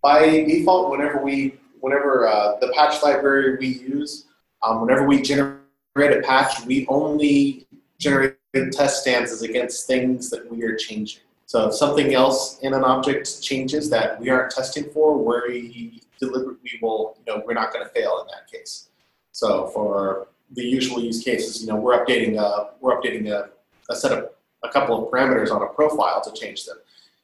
By 0.02 0.28
default, 0.46 0.92
whenever 0.92 1.22
we, 1.24 1.60
whenever 1.80 2.28
uh, 2.28 2.60
the 2.60 2.72
patch 2.74 3.02
library 3.02 3.58
we 3.60 3.68
use, 3.68 4.28
um, 4.62 4.82
whenever 4.82 5.08
we 5.08 5.22
generate 5.22 5.58
a 5.98 6.22
patch, 6.22 6.64
we 6.66 6.86
only 6.88 7.68
generate 8.00 8.35
test 8.72 9.02
stanzas 9.02 9.42
against 9.42 9.88
things 9.88 10.30
that 10.30 10.50
we 10.52 10.64
are 10.64 10.76
changing. 10.76 11.22
So 11.46 11.68
if 11.68 11.76
something 11.76 12.14
else 12.14 12.60
in 12.60 12.74
an 12.74 12.84
object 12.84 13.42
changes 13.42 13.90
that 13.92 14.20
we 14.20 14.30
aren't 14.30 14.52
testing 14.52 14.86
for, 14.94 15.18
we 15.18 16.02
deliberately 16.20 16.72
will, 16.82 17.18
you 17.20 17.34
know, 17.34 17.44
we're 17.46 17.54
not 17.54 17.72
going 17.72 17.86
to 17.86 17.92
fail 17.92 18.20
in 18.22 18.28
that 18.28 18.52
case. 18.52 18.90
So 19.32 19.68
for 19.68 20.28
the 20.52 20.64
usual 20.64 21.00
use 21.02 21.24
cases, 21.24 21.62
you 21.62 21.68
know, 21.68 21.76
we're 21.76 22.04
updating 22.04 22.40
a, 22.40 22.72
we're 22.82 23.00
updating 23.00 23.30
a, 23.30 23.50
a 23.90 23.96
set 23.96 24.12
of 24.12 24.30
a 24.64 24.70
couple 24.70 24.96
of 24.98 25.12
parameters 25.12 25.52
on 25.52 25.62
a 25.62 25.68
profile 25.68 26.22
to 26.22 26.32
change 26.32 26.66
them. 26.66 26.78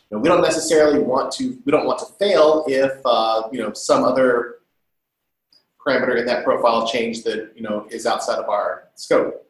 You 0.09 0.17
know, 0.17 0.21
we 0.21 0.29
don't 0.29 0.41
necessarily 0.41 0.99
want 0.99 1.31
to, 1.33 1.57
we 1.65 1.71
don't 1.71 1.85
want 1.85 1.99
to 1.99 2.05
fail 2.19 2.65
if, 2.67 2.91
uh, 3.05 3.43
you 3.51 3.59
know, 3.59 3.73
some 3.73 4.03
other 4.03 4.57
parameter 5.85 6.19
in 6.19 6.25
that 6.25 6.43
profile 6.43 6.87
change 6.87 7.23
that, 7.23 7.51
you 7.55 7.63
know, 7.63 7.87
is 7.89 8.05
outside 8.05 8.37
of 8.37 8.49
our 8.49 8.89
scope. 8.95 9.47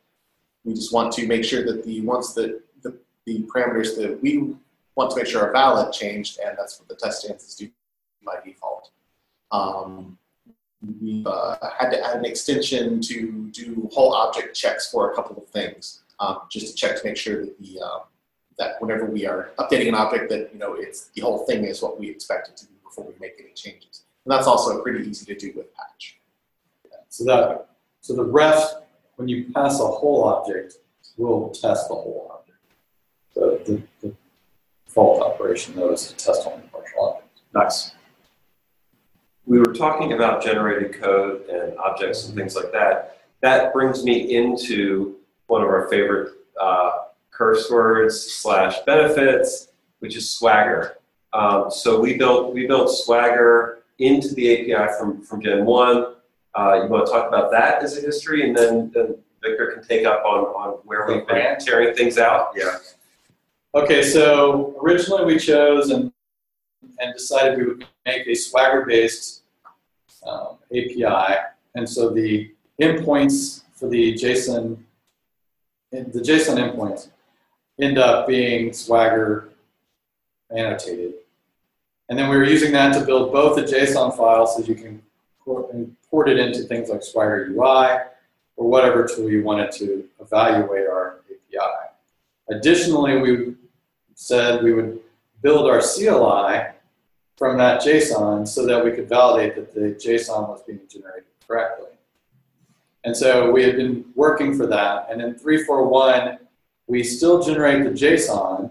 We 0.63 0.73
just 0.73 0.93
want 0.93 1.13
to 1.13 1.27
make 1.27 1.43
sure 1.43 1.65
that 1.65 1.83
the 1.83 2.01
ones 2.01 2.33
that 2.35 2.61
the, 2.81 2.97
the 3.25 3.43
parameters 3.43 3.95
that 3.97 4.19
we 4.21 4.55
want 4.95 5.11
to 5.11 5.17
make 5.17 5.27
sure 5.27 5.41
are 5.47 5.51
valid 5.51 5.91
changed, 5.93 6.39
and 6.43 6.57
that's 6.57 6.79
what 6.79 6.87
the 6.87 6.95
test 6.95 7.21
stanzas 7.21 7.55
do 7.55 7.69
by 8.25 8.35
default. 8.43 8.91
Um, 9.51 10.17
we've 11.01 11.25
uh, 11.25 11.57
had 11.77 11.89
to 11.91 12.05
add 12.05 12.17
an 12.17 12.25
extension 12.25 13.01
to 13.01 13.49
do 13.51 13.89
whole 13.93 14.13
object 14.13 14.55
checks 14.55 14.89
for 14.89 15.11
a 15.11 15.15
couple 15.15 15.37
of 15.41 15.47
things, 15.49 16.01
um, 16.19 16.41
just 16.51 16.67
to 16.67 16.73
check 16.73 17.01
to 17.01 17.07
make 17.07 17.17
sure 17.17 17.45
that 17.45 17.59
the 17.59 17.81
uh, 17.83 17.99
that 18.57 18.79
whenever 18.79 19.05
we 19.05 19.25
are 19.25 19.51
updating 19.57 19.87
an 19.87 19.95
object, 19.95 20.29
that 20.29 20.51
you 20.53 20.59
know 20.59 20.73
it's 20.73 21.09
the 21.15 21.21
whole 21.21 21.45
thing 21.45 21.65
is 21.65 21.81
what 21.81 21.99
we 21.99 22.09
expect 22.09 22.49
it 22.49 22.57
to 22.57 22.65
be 22.67 22.73
before 22.83 23.05
we 23.05 23.13
make 23.19 23.33
any 23.39 23.53
changes. 23.53 24.03
And 24.25 24.31
that's 24.31 24.47
also 24.47 24.81
pretty 24.83 25.09
easy 25.09 25.25
to 25.25 25.35
do 25.35 25.53
with 25.55 25.73
patch. 25.75 26.19
So 27.09 27.25
that 27.25 27.67
so 27.99 28.15
the 28.15 28.23
ref 28.23 28.75
when 29.15 29.27
you 29.27 29.51
pass 29.53 29.79
a 29.79 29.85
whole 29.85 30.23
object, 30.23 30.75
we'll 31.17 31.49
test 31.49 31.87
the 31.87 31.95
whole 31.95 32.31
object. 32.33 32.57
So 33.33 33.59
the, 33.65 33.81
the 34.01 34.13
default 34.85 35.21
operation 35.21 35.75
though 35.75 35.93
is 35.93 36.07
to 36.07 36.15
test 36.15 36.47
only 36.47 36.67
partial 36.67 36.99
objects. 36.99 37.41
Nice. 37.53 37.91
We 39.45 39.59
were 39.59 39.73
talking 39.73 40.13
about 40.13 40.43
generated 40.43 41.01
code 41.01 41.47
and 41.49 41.77
objects 41.77 42.27
and 42.27 42.35
things 42.35 42.55
like 42.55 42.71
that. 42.71 43.17
That 43.41 43.73
brings 43.73 44.03
me 44.03 44.35
into 44.35 45.15
one 45.47 45.61
of 45.61 45.67
our 45.67 45.87
favorite 45.89 46.33
uh, 46.59 46.91
curse 47.31 47.69
words 47.69 48.21
slash 48.21 48.79
benefits, 48.85 49.69
which 49.99 50.15
is 50.15 50.29
Swagger. 50.29 50.97
Um, 51.33 51.71
so 51.71 51.99
we 51.99 52.17
built 52.17 52.53
we 52.53 52.67
built 52.67 52.89
Swagger 52.89 53.83
into 53.99 54.33
the 54.35 54.73
API 54.73 54.93
from 54.97 55.21
from 55.21 55.41
Gen 55.41 55.65
one. 55.65 56.15
Uh, 56.53 56.81
you 56.83 56.89
want 56.89 57.05
to 57.05 57.11
talk 57.11 57.27
about 57.27 57.51
that 57.51 57.81
as 57.81 57.97
a 57.97 58.01
history, 58.01 58.47
and 58.47 58.55
then, 58.55 58.91
then 58.93 59.15
Victor 59.41 59.71
can 59.73 59.83
take 59.83 60.05
up 60.05 60.23
on, 60.25 60.45
on 60.45 60.69
where 60.83 61.07
we've 61.07 61.25
been 61.27 61.57
tearing 61.59 61.95
things 61.95 62.17
out. 62.17 62.51
Yeah. 62.55 62.77
Okay, 63.73 64.03
so 64.03 64.75
originally 64.83 65.25
we 65.25 65.39
chose 65.39 65.91
and 65.91 66.11
and 66.99 67.13
decided 67.13 67.57
we 67.57 67.65
would 67.65 67.85
make 68.05 68.27
a 68.27 68.35
Swagger-based 68.35 69.43
um, 70.27 70.57
API, 70.71 71.35
and 71.75 71.87
so 71.87 72.09
the 72.09 72.51
endpoints 72.81 73.63
for 73.73 73.87
the 73.87 74.13
JSON, 74.13 74.77
the 75.91 76.19
JSON 76.19 76.57
endpoints 76.57 77.09
end 77.79 77.97
up 77.97 78.27
being 78.27 78.73
Swagger 78.73 79.49
annotated, 80.55 81.13
and 82.09 82.19
then 82.19 82.29
we 82.29 82.35
were 82.35 82.43
using 82.43 82.73
that 82.73 82.93
to 82.99 83.05
build 83.05 83.31
both 83.31 83.55
the 83.55 83.63
JSON 83.63 84.15
file 84.15 84.45
so 84.45 84.61
you 84.63 84.75
can 84.75 85.01
port 86.11 86.29
it 86.29 86.37
into 86.37 86.63
things 86.63 86.89
like 86.89 87.01
Swagger 87.01 87.47
UI 87.49 88.01
or 88.57 88.69
whatever 88.69 89.07
tool 89.07 89.31
you 89.31 89.43
wanted 89.43 89.71
to 89.71 90.05
evaluate 90.19 90.87
our 90.87 91.21
API. 91.31 91.89
Additionally, 92.51 93.17
we 93.17 93.55
said 94.13 94.61
we 94.61 94.73
would 94.73 94.99
build 95.41 95.67
our 95.67 95.81
CLI 95.81 96.73
from 97.37 97.57
that 97.57 97.81
JSON 97.81 98.47
so 98.47 98.67
that 98.67 98.83
we 98.83 98.91
could 98.91 99.09
validate 99.09 99.55
that 99.55 99.73
the 99.73 99.97
JSON 100.05 100.49
was 100.49 100.61
being 100.61 100.81
generated 100.87 101.23
correctly. 101.47 101.87
And 103.03 103.17
so 103.17 103.49
we 103.49 103.63
had 103.63 103.77
been 103.77 104.05
working 104.13 104.55
for 104.55 104.67
that. 104.67 105.07
And 105.09 105.21
in 105.21 105.33
341, 105.33 106.37
we 106.85 107.03
still 107.03 107.41
generate 107.41 107.83
the 107.83 107.89
JSON, 107.89 108.69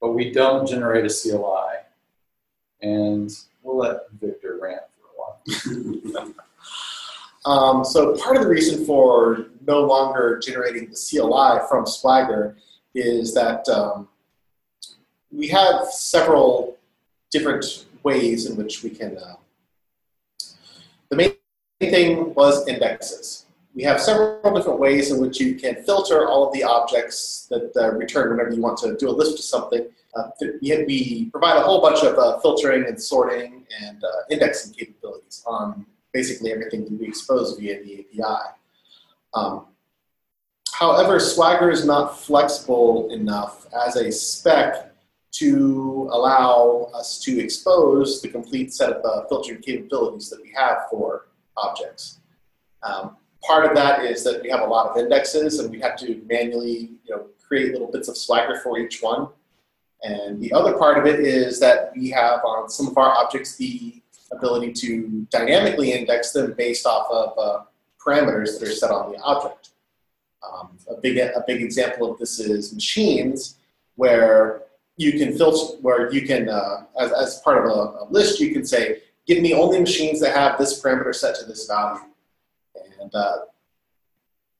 but 0.00 0.12
we 0.12 0.32
don't 0.32 0.68
generate 0.68 1.06
a 1.06 1.08
CLI. 1.08 1.78
And 2.82 3.30
we'll 3.62 3.78
let 3.78 4.10
Victor 4.20 4.58
rant 4.60 4.82
for 4.98 5.08
a 5.14 6.20
while. 6.20 6.34
Um, 7.46 7.84
so 7.84 8.14
part 8.16 8.36
of 8.36 8.42
the 8.42 8.48
reason 8.48 8.84
for 8.84 9.46
no 9.66 9.80
longer 9.80 10.38
generating 10.44 10.90
the 10.90 10.96
CLI 10.96 11.66
from 11.68 11.86
Swagger 11.86 12.56
is 12.94 13.32
that 13.34 13.66
um, 13.68 14.08
we 15.32 15.48
have 15.48 15.86
several 15.86 16.76
different 17.30 17.86
ways 18.02 18.46
in 18.46 18.56
which 18.56 18.82
we 18.82 18.90
can. 18.90 19.16
Uh, 19.16 19.36
the 21.08 21.16
main 21.16 21.32
thing 21.80 22.34
was 22.34 22.66
indexes. 22.68 23.46
We 23.74 23.84
have 23.84 24.00
several 24.00 24.54
different 24.54 24.80
ways 24.80 25.10
in 25.10 25.20
which 25.20 25.40
you 25.40 25.54
can 25.54 25.82
filter 25.84 26.28
all 26.28 26.46
of 26.46 26.52
the 26.52 26.64
objects 26.64 27.46
that 27.50 27.72
uh, 27.76 27.92
return 27.92 28.30
whenever 28.30 28.52
you 28.54 28.60
want 28.60 28.78
to 28.78 28.96
do 28.96 29.08
a 29.08 29.12
list 29.12 29.38
of 29.38 29.44
something. 29.44 29.86
Uh, 30.14 30.30
we 30.60 31.28
provide 31.30 31.56
a 31.56 31.60
whole 31.60 31.80
bunch 31.80 32.02
of 32.02 32.18
uh, 32.18 32.38
filtering 32.40 32.84
and 32.86 33.00
sorting 33.00 33.64
and 33.80 34.02
uh, 34.02 34.08
indexing 34.28 34.74
capabilities 34.74 35.44
on 35.46 35.86
basically 36.12 36.52
everything 36.52 36.84
can 36.86 36.96
be 36.96 37.06
exposed 37.06 37.58
via 37.58 37.82
the 37.82 38.00
API. 38.00 38.54
Um, 39.34 39.66
however, 40.72 41.20
Swagger 41.20 41.70
is 41.70 41.84
not 41.84 42.18
flexible 42.18 43.10
enough 43.10 43.66
as 43.74 43.96
a 43.96 44.10
spec 44.10 44.90
to 45.32 46.10
allow 46.12 46.90
us 46.94 47.20
to 47.20 47.38
expose 47.38 48.20
the 48.20 48.28
complete 48.28 48.72
set 48.72 48.90
of 48.90 49.04
uh, 49.04 49.28
filtering 49.28 49.62
capabilities 49.62 50.28
that 50.30 50.42
we 50.42 50.52
have 50.56 50.78
for 50.90 51.28
objects. 51.56 52.18
Um, 52.82 53.16
part 53.42 53.64
of 53.64 53.76
that 53.76 54.04
is 54.04 54.24
that 54.24 54.42
we 54.42 54.50
have 54.50 54.60
a 54.60 54.66
lot 54.66 54.90
of 54.90 54.96
indexes 54.96 55.60
and 55.60 55.70
we 55.70 55.80
have 55.80 55.96
to 55.98 56.20
manually 56.26 56.92
you 57.04 57.16
know, 57.16 57.26
create 57.46 57.72
little 57.72 57.90
bits 57.90 58.08
of 58.08 58.16
Swagger 58.16 58.60
for 58.60 58.78
each 58.78 59.00
one. 59.00 59.28
And 60.02 60.40
the 60.40 60.52
other 60.52 60.76
part 60.76 60.98
of 60.98 61.06
it 61.06 61.20
is 61.20 61.60
that 61.60 61.92
we 61.94 62.08
have 62.10 62.40
on 62.44 62.68
some 62.68 62.88
of 62.88 62.96
our 62.96 63.12
objects 63.16 63.56
the 63.56 63.99
ability 64.32 64.72
to 64.72 65.26
dynamically 65.30 65.92
index 65.92 66.32
them 66.32 66.54
based 66.56 66.86
off 66.86 67.10
of 67.10 67.38
uh, 67.38 67.64
parameters 68.04 68.58
that 68.58 68.68
are 68.68 68.72
set 68.72 68.90
on 68.90 69.12
the 69.12 69.18
object. 69.20 69.70
Um, 70.42 70.78
a, 70.88 70.94
big, 70.94 71.18
a 71.18 71.44
big 71.46 71.62
example 71.62 72.10
of 72.10 72.18
this 72.18 72.38
is 72.40 72.72
machines, 72.72 73.56
where 73.96 74.62
you 74.96 75.12
can 75.18 75.36
filter 75.36 75.76
where 75.82 76.12
you 76.12 76.26
can, 76.26 76.48
uh, 76.48 76.84
as, 76.98 77.12
as 77.12 77.40
part 77.40 77.58
of 77.58 77.64
a, 77.70 78.04
a 78.04 78.06
list, 78.10 78.40
you 78.40 78.52
can 78.52 78.66
say, 78.66 79.02
give 79.26 79.42
me 79.42 79.54
only 79.54 79.80
machines 79.80 80.20
that 80.20 80.34
have 80.34 80.58
this 80.58 80.80
parameter 80.82 81.14
set 81.14 81.36
to 81.36 81.44
this 81.44 81.66
value. 81.66 82.00
And 83.00 83.14
uh, 83.14 83.36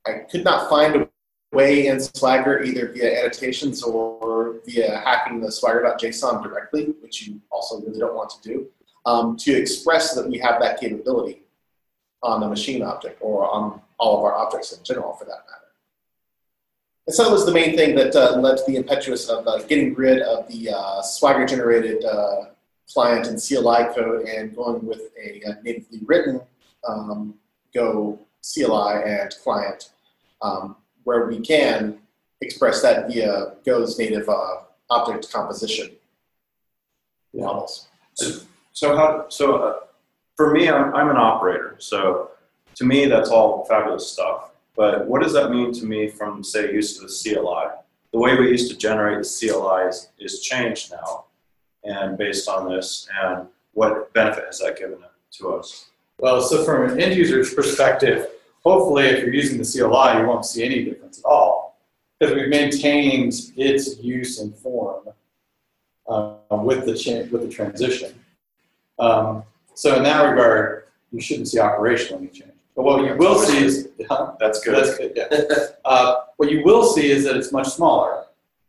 I 0.07 0.13
could 0.31 0.45
not 0.45 0.69
find 0.69 0.97
a 0.97 1.09
way 1.53 1.89
in 1.89 2.01
Swagger 2.01 2.63
either 2.63 2.89
via 2.93 3.21
annotations 3.21 3.83
or 3.83 4.61
via 4.67 4.99
hacking 4.99 5.41
the 5.41 5.51
swagger.json 5.51 6.43
directly, 6.43 6.95
which 7.01 7.27
you 7.27 7.41
also 7.51 7.81
really 7.81 7.99
don't 7.99 8.15
want 8.15 8.31
to 8.31 8.49
do, 8.49 8.67
um, 9.07 9.37
to 9.39 9.53
express 9.53 10.15
that 10.15 10.29
we 10.29 10.39
have 10.39 10.61
that 10.61 10.81
capability 10.81 11.43
on 12.23 12.41
the 12.41 12.49
machine 12.49 12.83
object 12.83 13.19
or 13.21 13.51
on 13.51 13.81
all 13.99 14.19
of 14.19 14.25
our 14.25 14.35
objects 14.35 14.73
in 14.73 14.83
general 14.85 15.15
for 15.15 15.25
that 15.25 15.43
matter. 15.49 15.61
And 17.07 17.15
so 17.15 17.25
that 17.25 17.33
was 17.33 17.47
the 17.47 17.53
main 17.53 17.77
thing 17.77 17.95
that 17.97 18.15
uh, 18.15 18.37
led 18.37 18.59
to 18.59 18.65
the 18.67 18.77
impetuous 18.77 19.29
of 19.29 19.47
uh, 19.47 19.63
getting 19.63 19.95
rid 19.95 20.21
of 20.23 20.47
the 20.49 20.71
uh, 20.71 21.03
Swagger 21.03 21.47
generated 21.47 22.05
uh, 22.05 22.47
client 22.93 23.27
and 23.27 23.41
CLI 23.41 23.93
code 23.95 24.27
and 24.29 24.55
going 24.55 24.87
with 24.87 25.01
a, 25.23 25.41
a 25.47 25.63
natively 25.63 26.01
written 26.05 26.41
um, 26.87 27.35
Go 27.75 28.19
CLI 28.43 29.03
and 29.05 29.35
client 29.43 29.91
um, 30.43 30.77
where 31.05 31.27
we 31.27 31.41
can 31.41 31.99
express 32.41 32.83
that 32.83 33.09
via 33.09 33.55
Go's 33.65 33.99
native 33.99 34.29
uh, 34.29 34.57
object 34.91 35.33
composition 35.33 35.91
Yeah. 37.33 37.45
models. 37.47 37.89
So 38.15 38.41
how, 38.97 39.27
so 39.29 39.57
uh, 39.57 39.81
for 40.37 40.53
me, 40.53 40.69
I'm, 40.69 40.95
I'm 40.95 41.11
an 41.11 41.17
operator. 41.17 41.77
So 41.79 42.31
to 42.77 42.85
me, 42.85 43.07
that's 43.07 43.31
all 43.31 43.65
fabulous 43.67 44.11
stuff. 44.11 44.51
But 44.77 45.07
what 45.07 45.23
does 45.23 45.33
that 45.35 45.51
mean 45.51 45.73
to 45.75 45.85
me 45.85 46.09
from, 46.09 46.43
say, 46.43 46.73
use 46.73 46.97
of 46.97 47.09
the 47.09 47.35
CLI? 47.35 47.77
The 48.13 48.19
way 48.19 48.39
we 48.39 48.49
used 48.49 48.71
to 48.71 48.77
generate 48.77 49.23
the 49.23 49.29
CLI 49.29 49.89
is, 49.89 50.11
is 50.19 50.41
changed 50.41 50.93
now 50.93 51.27
and 51.85 52.17
based 52.19 52.49
on 52.49 52.69
this 52.69 53.09
and 53.23 53.47
what 53.73 54.13
benefit 54.13 54.45
has 54.45 54.59
that 54.61 54.79
given 54.79 54.99
to 55.33 55.55
us? 55.55 55.91
Well, 56.19 56.41
so 56.41 56.65
from 56.65 56.91
an 56.91 57.01
end 57.01 57.15
user's 57.15 57.55
perspective, 57.55 58.29
hopefully 58.63 59.05
if 59.07 59.21
you're 59.25 59.35
using 59.35 59.59
the 59.59 59.65
CLI, 59.65 60.21
you 60.21 60.27
won't 60.27 60.45
see 60.45 60.65
any 60.65 60.85
difference 60.85 61.19
at 61.19 61.25
all 61.25 61.79
because 62.19 62.35
we've 62.35 62.49
maintained 62.49 63.33
its 63.57 63.99
use 63.99 64.41
and 64.41 64.55
form 64.55 65.09
uh, 66.09 66.35
with 66.51 66.85
the 66.85 66.97
cha- 66.97 67.31
with 67.31 67.43
the 67.43 67.49
transition. 67.49 68.13
Um, 69.01 69.43
so 69.75 69.97
in 69.97 70.03
that 70.05 70.23
regard, 70.23 70.85
you 71.11 71.21
shouldn't 71.21 71.49
see 71.49 71.59
operational 71.59 72.21
any 72.21 72.29
change. 72.29 72.53
But 72.77 72.85
what 72.85 73.05
you 73.05 73.17
will 73.17 73.39
see 73.39 73.65
is 73.65 73.91
That's 74.41 74.61
good. 74.61 74.75
That's 74.75 74.97
good, 74.97 75.13
yeah. 75.17 75.67
Uh, 75.85 76.17
what 76.37 76.51
you 76.51 76.63
will 76.65 76.85
see 76.85 77.11
is 77.11 77.25
that 77.25 77.37
it's 77.37 77.53
much 77.53 77.69
smaller. 77.69 78.25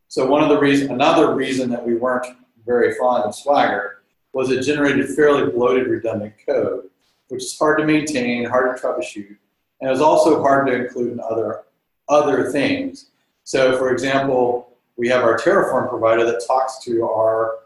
So 0.08 0.26
one 0.26 0.44
of 0.44 0.50
the 0.50 0.60
reason, 0.60 0.92
another 0.92 1.34
reason 1.34 1.70
that 1.70 1.86
we 1.86 1.96
weren't 1.96 2.26
very 2.66 2.96
fond 2.96 3.24
of 3.24 3.36
Swagger 3.36 4.02
was 4.34 4.50
it 4.52 4.64
generated 4.64 5.10
fairly 5.10 5.50
bloated 5.52 5.88
redundant 5.88 6.34
code, 6.46 6.90
which 7.30 7.44
is 7.44 7.58
hard 7.58 7.80
to 7.80 7.86
maintain, 7.86 8.46
hard 8.46 8.76
to 8.76 8.82
troubleshoot, 8.82 9.36
and 9.80 9.88
it 9.88 9.90
was 9.90 10.02
also 10.02 10.42
hard 10.42 10.68
to 10.68 10.74
include 10.74 11.14
in 11.14 11.20
other 11.20 11.64
other 12.10 12.52
things. 12.52 13.08
So 13.44 13.78
for 13.78 13.92
example, 13.92 14.74
we 14.98 15.08
have 15.08 15.24
our 15.24 15.38
Terraform 15.38 15.90
provider 15.90 16.26
that 16.26 16.46
talks 16.46 16.84
to 16.84 17.04
our 17.04 17.60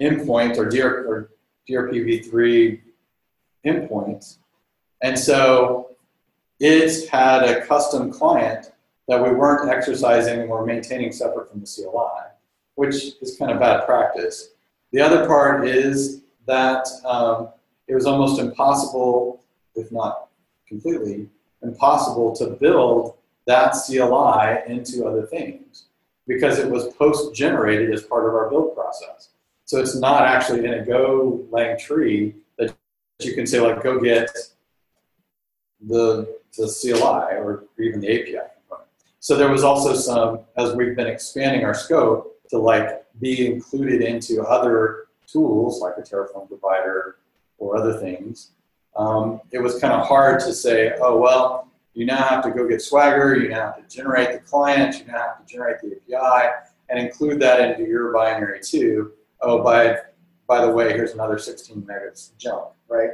endpoint 0.00 0.58
or, 0.58 0.68
DR, 0.68 1.06
or 1.08 1.30
DRPv3 1.68 2.80
endpoints. 3.66 4.36
And 5.02 5.18
so 5.18 5.96
it 6.60 7.08
had 7.08 7.42
a 7.42 7.66
custom 7.66 8.10
client 8.10 8.72
that 9.08 9.22
we 9.22 9.30
weren't 9.30 9.70
exercising 9.70 10.48
or 10.48 10.64
maintaining 10.64 11.12
separate 11.12 11.50
from 11.50 11.60
the 11.60 11.66
CLI, 11.66 12.30
which 12.74 12.94
is 13.20 13.36
kind 13.38 13.52
of 13.52 13.60
bad 13.60 13.86
practice. 13.86 14.50
The 14.92 15.00
other 15.00 15.26
part 15.26 15.68
is 15.68 16.22
that 16.46 16.86
um, 17.04 17.48
it 17.88 17.94
was 17.94 18.06
almost 18.06 18.40
impossible, 18.40 19.44
if 19.74 19.92
not 19.92 20.28
completely 20.66 21.28
impossible, 21.62 22.34
to 22.36 22.50
build 22.50 23.16
that 23.46 23.76
CLI 23.86 24.72
into 24.72 25.06
other 25.06 25.26
things 25.26 25.84
because 26.26 26.58
it 26.58 26.68
was 26.68 26.92
post-generated 26.94 27.92
as 27.92 28.02
part 28.02 28.26
of 28.26 28.34
our 28.34 28.50
build 28.50 28.74
process. 28.74 29.28
So 29.66 29.80
it's 29.80 29.96
not 29.96 30.22
actually 30.22 30.64
in 30.64 30.74
a 30.74 30.84
Go 30.84 31.44
lang 31.50 31.76
tree 31.78 32.36
that 32.56 32.74
you 33.20 33.34
can 33.34 33.46
say 33.46 33.60
like, 33.60 33.82
go 33.82 34.00
get 34.00 34.30
the, 35.80 36.38
the 36.56 36.66
CLI 36.68 37.36
or 37.36 37.64
even 37.78 38.00
the 38.00 38.08
API. 38.08 38.48
So 39.18 39.36
there 39.36 39.50
was 39.50 39.64
also 39.64 39.92
some, 39.94 40.40
as 40.56 40.72
we've 40.74 40.94
been 40.94 41.08
expanding 41.08 41.64
our 41.64 41.74
scope 41.74 42.40
to 42.50 42.58
like 42.58 43.04
be 43.20 43.46
included 43.46 44.02
into 44.02 44.42
other 44.44 45.08
tools 45.26 45.80
like 45.80 45.94
a 45.98 46.02
Terraform 46.02 46.46
provider 46.46 47.16
or 47.58 47.76
other 47.76 47.98
things, 47.98 48.52
um, 48.96 49.40
it 49.50 49.58
was 49.58 49.80
kind 49.80 49.92
of 49.92 50.06
hard 50.06 50.38
to 50.40 50.54
say, 50.54 50.92
oh, 51.00 51.18
well, 51.18 51.68
you 51.94 52.06
now 52.06 52.22
have 52.22 52.44
to 52.44 52.50
go 52.50 52.68
get 52.68 52.82
Swagger, 52.82 53.36
you 53.36 53.48
now 53.48 53.72
have 53.72 53.88
to 53.88 53.96
generate 53.96 54.30
the 54.30 54.38
client, 54.38 55.00
you 55.00 55.06
now 55.06 55.18
have 55.18 55.44
to 55.44 55.52
generate 55.52 55.80
the 55.80 55.96
API, 56.14 56.50
and 56.88 56.98
include 57.00 57.40
that 57.40 57.60
into 57.60 57.90
your 57.90 58.12
binary 58.12 58.60
too. 58.60 59.12
Oh, 59.40 59.62
by 59.62 59.98
by 60.46 60.64
the 60.64 60.70
way, 60.70 60.92
here's 60.92 61.12
another 61.12 61.38
16 61.38 61.84
megas 61.86 62.32
jump, 62.38 62.68
right? 62.88 63.10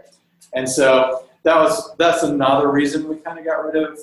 And 0.54 0.68
so 0.68 1.24
that 1.44 1.56
was 1.56 1.96
that's 1.96 2.22
another 2.22 2.70
reason 2.70 3.08
we 3.08 3.16
kind 3.16 3.38
of 3.38 3.44
got 3.44 3.64
rid 3.64 3.82
of 3.82 3.98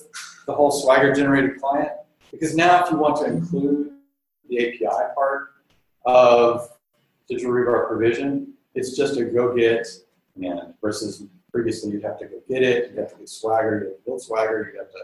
the 0.46 0.54
whole 0.54 0.72
Swagger 0.72 1.14
generated 1.14 1.62
client 1.62 1.92
because 2.32 2.56
now 2.56 2.84
if 2.84 2.92
you 2.92 2.98
want 2.98 3.18
to 3.18 3.26
include 3.26 3.92
the 4.50 4.68
API 4.68 5.14
part 5.16 5.52
of 6.06 6.70
digital 7.28 7.52
rebar 7.52 7.88
provision, 7.88 8.54
it's 8.74 8.96
just 8.98 9.18
a 9.18 9.26
go 9.26 9.56
get 9.56 9.88
and 10.36 10.74
versus 10.82 11.24
previously 11.52 11.92
you'd 11.92 12.04
have 12.04 12.18
to 12.20 12.26
go 12.26 12.42
get 12.48 12.64
it, 12.64 12.90
you'd 12.90 13.00
have 13.00 13.12
to 13.12 13.18
get 13.18 13.30
Swagger, 13.30 13.80
you'd 13.80 13.90
have 13.90 13.98
to 13.98 14.04
build 14.06 14.22
Swagger, 14.22 14.72
you'd 14.72 14.80
have 14.80 14.92
to 14.92 15.00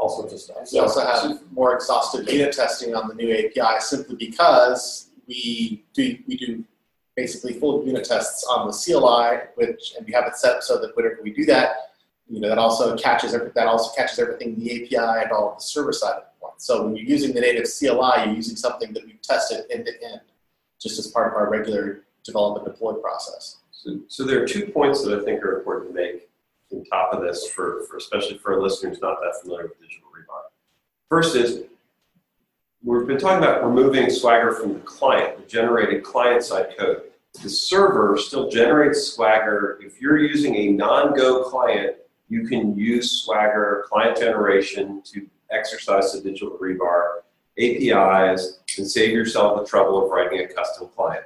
all 0.00 0.08
sorts 0.08 0.32
of 0.32 0.40
stuff. 0.40 0.72
We 0.72 0.78
also 0.78 1.04
have 1.04 1.40
more 1.52 1.74
exhaustive 1.74 2.26
unit 2.32 2.54
testing 2.54 2.94
on 2.94 3.06
the 3.06 3.14
new 3.14 3.32
API 3.34 3.80
simply 3.80 4.16
because 4.16 5.09
we 5.30 5.84
do 5.94 6.18
we 6.26 6.36
do 6.36 6.64
basically 7.16 7.54
full 7.54 7.86
unit 7.86 8.04
tests 8.04 8.44
on 8.44 8.66
the 8.66 8.72
CLI, 8.72 9.48
which 9.54 9.94
and 9.96 10.06
we 10.06 10.12
have 10.12 10.26
it 10.26 10.36
set 10.36 10.64
so 10.64 10.80
that 10.80 10.94
whenever 10.96 11.20
we 11.22 11.32
do 11.32 11.44
that, 11.46 11.92
you 12.28 12.40
know 12.40 12.48
that 12.48 12.58
also 12.58 12.96
catches 12.96 13.32
that 13.32 13.66
also 13.66 13.94
catches 13.96 14.18
everything 14.18 14.54
in 14.54 14.60
the 14.60 14.70
API 14.84 15.22
and 15.22 15.32
all 15.32 15.52
of 15.52 15.58
the 15.58 15.62
server 15.62 15.92
side 15.92 16.16
of 16.16 16.40
point. 16.40 16.60
So 16.60 16.84
when 16.84 16.96
you're 16.96 17.06
using 17.06 17.32
the 17.32 17.40
native 17.40 17.66
CLI, 17.78 18.26
you're 18.26 18.34
using 18.34 18.56
something 18.56 18.92
that 18.92 19.06
we've 19.06 19.22
tested 19.22 19.64
end 19.70 19.86
to 19.86 19.92
end, 20.04 20.20
just 20.80 20.98
as 20.98 21.06
part 21.06 21.28
of 21.28 21.34
our 21.34 21.48
regular 21.48 22.02
develop 22.24 22.62
and 22.62 22.72
deploy 22.72 22.94
process. 22.94 23.58
So, 23.70 24.00
so 24.08 24.24
there 24.24 24.42
are 24.42 24.46
two 24.46 24.66
points 24.66 25.02
that 25.04 25.18
I 25.18 25.24
think 25.24 25.42
are 25.42 25.58
important 25.58 25.90
to 25.90 25.94
make 25.94 26.28
on 26.72 26.84
top 26.84 27.12
of 27.12 27.22
this, 27.22 27.48
for, 27.48 27.84
for 27.88 27.96
especially 27.96 28.38
for 28.38 28.58
a 28.58 28.62
listener 28.62 28.90
who's 28.90 29.00
not 29.00 29.18
that 29.20 29.40
familiar 29.42 29.64
with 29.64 29.80
digital 29.80 30.08
rebar. 30.08 30.42
First 31.08 31.34
is 31.34 31.64
we've 32.82 33.06
been 33.06 33.18
talking 33.18 33.42
about 33.42 33.64
removing 33.64 34.10
Swagger 34.10 34.52
from 34.52 34.74
the 34.74 34.80
client, 34.80 35.38
the 35.38 35.46
generated 35.46 36.02
client-side 36.02 36.76
code. 36.78 37.02
The 37.42 37.48
server 37.48 38.16
still 38.18 38.48
generates 38.50 39.12
Swagger. 39.12 39.78
If 39.82 40.00
you're 40.00 40.18
using 40.18 40.56
a 40.56 40.72
non-Go 40.72 41.44
client, 41.44 41.96
you 42.28 42.46
can 42.46 42.76
use 42.76 43.22
Swagger 43.22 43.84
client 43.88 44.18
generation 44.18 45.02
to 45.12 45.26
exercise 45.50 46.12
the 46.12 46.20
digital 46.20 46.58
rebar 46.58 47.20
APIs 47.58 48.60
and 48.78 48.88
save 48.88 49.12
yourself 49.12 49.60
the 49.60 49.66
trouble 49.66 50.04
of 50.04 50.10
writing 50.10 50.40
a 50.40 50.52
custom 50.52 50.88
client. 50.94 51.24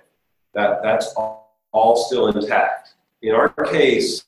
That, 0.53 0.83
that's 0.83 1.13
all, 1.17 1.59
all 1.73 1.97
still 1.97 2.29
intact. 2.29 2.95
In 3.23 3.35
our 3.35 3.49
case, 3.49 4.25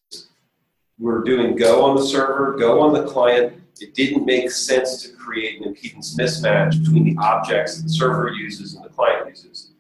we're 0.99 1.23
doing 1.23 1.57
Go 1.57 1.85
on 1.85 1.97
the 1.97 2.03
server, 2.03 2.57
Go 2.59 2.81
on 2.81 2.93
the 2.93 3.05
client. 3.05 3.63
It 3.81 3.95
didn't 3.95 4.25
make 4.25 4.51
sense 4.51 5.03
to 5.03 5.13
create 5.13 5.61
an 5.61 5.73
impedance 5.73 6.17
mismatch 6.17 6.83
between 6.83 7.05
the 7.05 7.17
objects 7.21 7.77
that 7.77 7.83
the 7.85 7.89
server 7.91 8.31
uses 8.31 8.75
and 8.75 8.85
the 8.85 8.89
client 8.89 9.29
uses. 9.29 9.71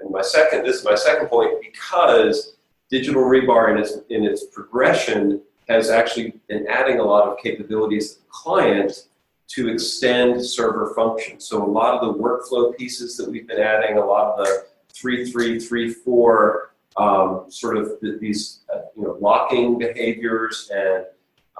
And 0.00 0.10
my 0.10 0.22
second, 0.22 0.64
this 0.64 0.76
is 0.76 0.84
my 0.84 0.94
second 0.94 1.28
point, 1.28 1.62
because 1.62 2.56
digital 2.90 3.22
rebar 3.22 3.70
in 3.72 3.78
its, 3.78 3.98
in 4.10 4.24
its 4.24 4.46
progression 4.46 5.40
has 5.68 5.88
actually 5.88 6.34
been 6.48 6.66
adding 6.68 6.98
a 6.98 7.04
lot 7.04 7.28
of 7.28 7.38
capabilities 7.38 8.14
to 8.14 8.20
the 8.20 8.28
client 8.28 9.06
to 9.46 9.68
extend 9.68 10.44
server 10.44 10.92
functions. 10.94 11.46
So 11.46 11.62
a 11.62 11.66
lot 11.66 11.94
of 11.94 12.14
the 12.14 12.22
workflow 12.22 12.76
pieces 12.76 13.16
that 13.16 13.30
we've 13.30 13.46
been 13.46 13.60
adding, 13.60 13.98
a 13.98 14.04
lot 14.04 14.38
of 14.38 14.46
the 14.46 14.66
3334 14.94 16.74
um, 16.96 17.46
sort 17.48 17.76
of 17.76 18.00
th- 18.00 18.20
these 18.20 18.60
uh, 18.72 18.82
you 18.96 19.02
know 19.02 19.16
locking 19.20 19.78
behaviors 19.78 20.70
and 20.72 21.06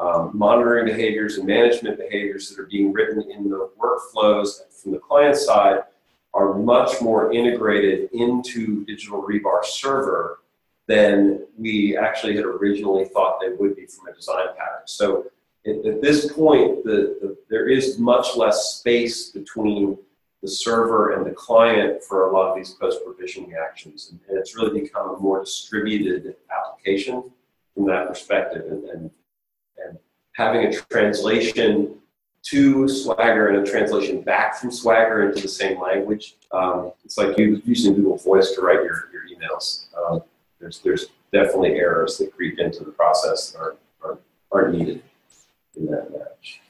um, 0.01 0.31
monitoring 0.35 0.87
behaviors 0.87 1.39
and 1.39 1.47
management 1.47 1.99
behaviors 1.99 2.49
that 2.49 2.59
are 2.59 2.67
being 2.67 2.93
written 2.93 3.31
in 3.31 3.49
the 3.49 3.71
workflows 3.79 4.61
from 4.83 4.93
the 4.93 4.99
client 4.99 5.37
side 5.37 5.81
are 6.33 6.55
much 6.55 7.01
more 7.01 7.33
integrated 7.33 8.11
into 8.13 8.85
digital 8.87 9.23
rebar 9.23 9.65
server 9.65 10.41
than 10.87 11.47
we 11.57 11.97
actually 11.97 12.35
had 12.35 12.45
originally 12.45 13.05
thought 13.07 13.41
they 13.41 13.51
would 13.51 13.77
be 13.77 13.87
from 13.87 14.09
a 14.09 14.13
design 14.13 14.49
pattern. 14.57 14.83
So 14.87 15.27
at, 15.65 15.77
at 15.87 16.03
this 16.03 16.33
point, 16.33 16.85
the, 16.85 17.17
the, 17.21 17.37
there 17.49 17.69
is 17.69 17.99
much 17.99 18.37
less 18.37 18.77
space 18.77 19.31
between 19.31 19.97
the 20.43 20.49
server 20.49 21.13
and 21.13 21.25
the 21.25 21.31
client 21.31 22.03
for 22.05 22.29
a 22.29 22.33
lot 22.33 22.51
of 22.51 22.57
these 22.57 22.73
post-provisioning 22.73 23.55
actions. 23.55 24.11
And, 24.11 24.21
and 24.29 24.39
it's 24.39 24.55
really 24.55 24.83
become 24.83 25.15
a 25.15 25.19
more 25.19 25.41
distributed 25.41 26.37
application 26.55 27.31
from 27.75 27.87
that 27.87 28.09
perspective. 28.09 28.67
And, 28.71 28.85
and, 28.85 29.11
having 30.35 30.67
a 30.67 30.73
translation 30.73 31.97
to 32.43 32.87
Swagger 32.89 33.49
and 33.49 33.67
a 33.67 33.71
translation 33.71 34.21
back 34.21 34.57
from 34.57 34.71
Swagger 34.71 35.29
into 35.29 35.41
the 35.41 35.49
same 35.49 35.81
language, 35.81 36.37
um, 36.53 36.93
it's 37.05 37.17
like 37.17 37.39
you 37.39 37.63
using 37.65 37.95
Google 37.95 38.19
Voice 38.19 38.53
to 38.53 38.61
write 38.61 38.83
your, 38.83 39.09
your 39.13 39.23
emails. 39.33 39.87
Um, 39.97 40.23
there's, 40.61 40.81
there's 40.81 41.07
definitely 41.33 41.77
errors 41.77 42.19
that 42.19 42.35
creep 42.37 42.59
into 42.59 42.85
the 42.85 42.91
process 42.91 43.51
that 43.53 43.59
aren't, 43.59 43.79
aren't, 44.03 44.21
aren't 44.53 44.79
needed 44.79 45.03
in 45.77 45.87
that 45.87 46.11
match. 46.13 46.61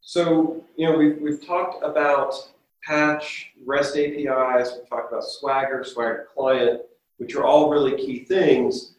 So, 0.00 0.64
you 0.76 0.86
know, 0.90 0.96
we've, 0.96 1.18
we've 1.20 1.46
talked 1.46 1.84
about 1.84 2.34
Patch, 2.82 3.52
REST 3.64 3.96
APIs, 3.96 4.72
we've 4.74 4.88
talked 4.88 5.12
about 5.12 5.24
Swagger, 5.24 5.84
Swagger 5.84 6.28
Client, 6.34 6.80
which 7.18 7.34
are 7.34 7.44
all 7.44 7.70
really 7.70 7.96
key 7.96 8.24
things, 8.24 8.94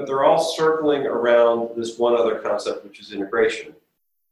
but 0.00 0.06
they're 0.06 0.24
all 0.24 0.42
circling 0.42 1.04
around 1.04 1.76
this 1.76 1.98
one 1.98 2.14
other 2.14 2.36
concept, 2.38 2.84
which 2.84 3.00
is 3.00 3.12
integration. 3.12 3.74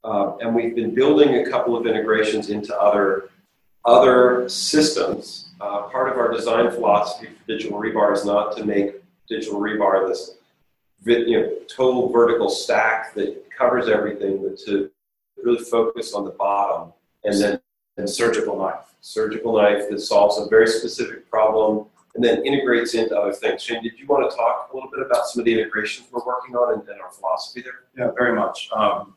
Uh, 0.02 0.34
and 0.38 0.54
we've 0.54 0.74
been 0.74 0.94
building 0.94 1.46
a 1.46 1.50
couple 1.50 1.76
of 1.76 1.86
integrations 1.86 2.48
into 2.48 2.74
other, 2.80 3.28
other 3.84 4.48
systems. 4.48 5.50
Uh, 5.60 5.82
part 5.82 6.10
of 6.10 6.16
our 6.16 6.32
design 6.32 6.70
philosophy 6.70 7.26
for 7.26 7.46
digital 7.46 7.78
rebar 7.78 8.14
is 8.14 8.24
not 8.24 8.56
to 8.56 8.64
make 8.64 8.94
digital 9.28 9.60
rebar 9.60 10.08
this 10.08 10.36
you 11.04 11.38
know, 11.38 11.52
total 11.68 12.10
vertical 12.10 12.48
stack 12.48 13.12
that 13.12 13.44
covers 13.50 13.88
everything, 13.88 14.42
but 14.42 14.58
to 14.58 14.90
really 15.36 15.62
focus 15.62 16.14
on 16.14 16.24
the 16.24 16.30
bottom 16.30 16.94
and 17.24 17.38
then 17.38 17.60
And 17.98 18.08
surgical 18.08 18.56
knife. 18.58 18.86
surgical 19.02 19.58
knife 19.58 19.90
that 19.90 20.00
solves 20.00 20.38
a 20.38 20.48
very 20.48 20.66
specific 20.66 21.28
problem 21.28 21.84
and 22.14 22.24
then 22.24 22.44
integrates 22.44 22.94
into 22.94 23.16
other 23.16 23.32
things. 23.32 23.62
Shane, 23.62 23.82
did 23.82 23.98
you 23.98 24.06
want 24.06 24.28
to 24.28 24.36
talk 24.36 24.70
a 24.72 24.74
little 24.74 24.90
bit 24.90 25.04
about 25.04 25.26
some 25.26 25.40
of 25.40 25.44
the 25.44 25.52
integrations 25.52 26.08
we're 26.10 26.24
working 26.24 26.56
on 26.56 26.74
and, 26.74 26.88
and 26.88 27.00
our 27.00 27.10
philosophy 27.10 27.62
there? 27.62 27.84
Yeah, 27.96 28.10
very 28.16 28.34
much. 28.34 28.68
Um, 28.74 29.14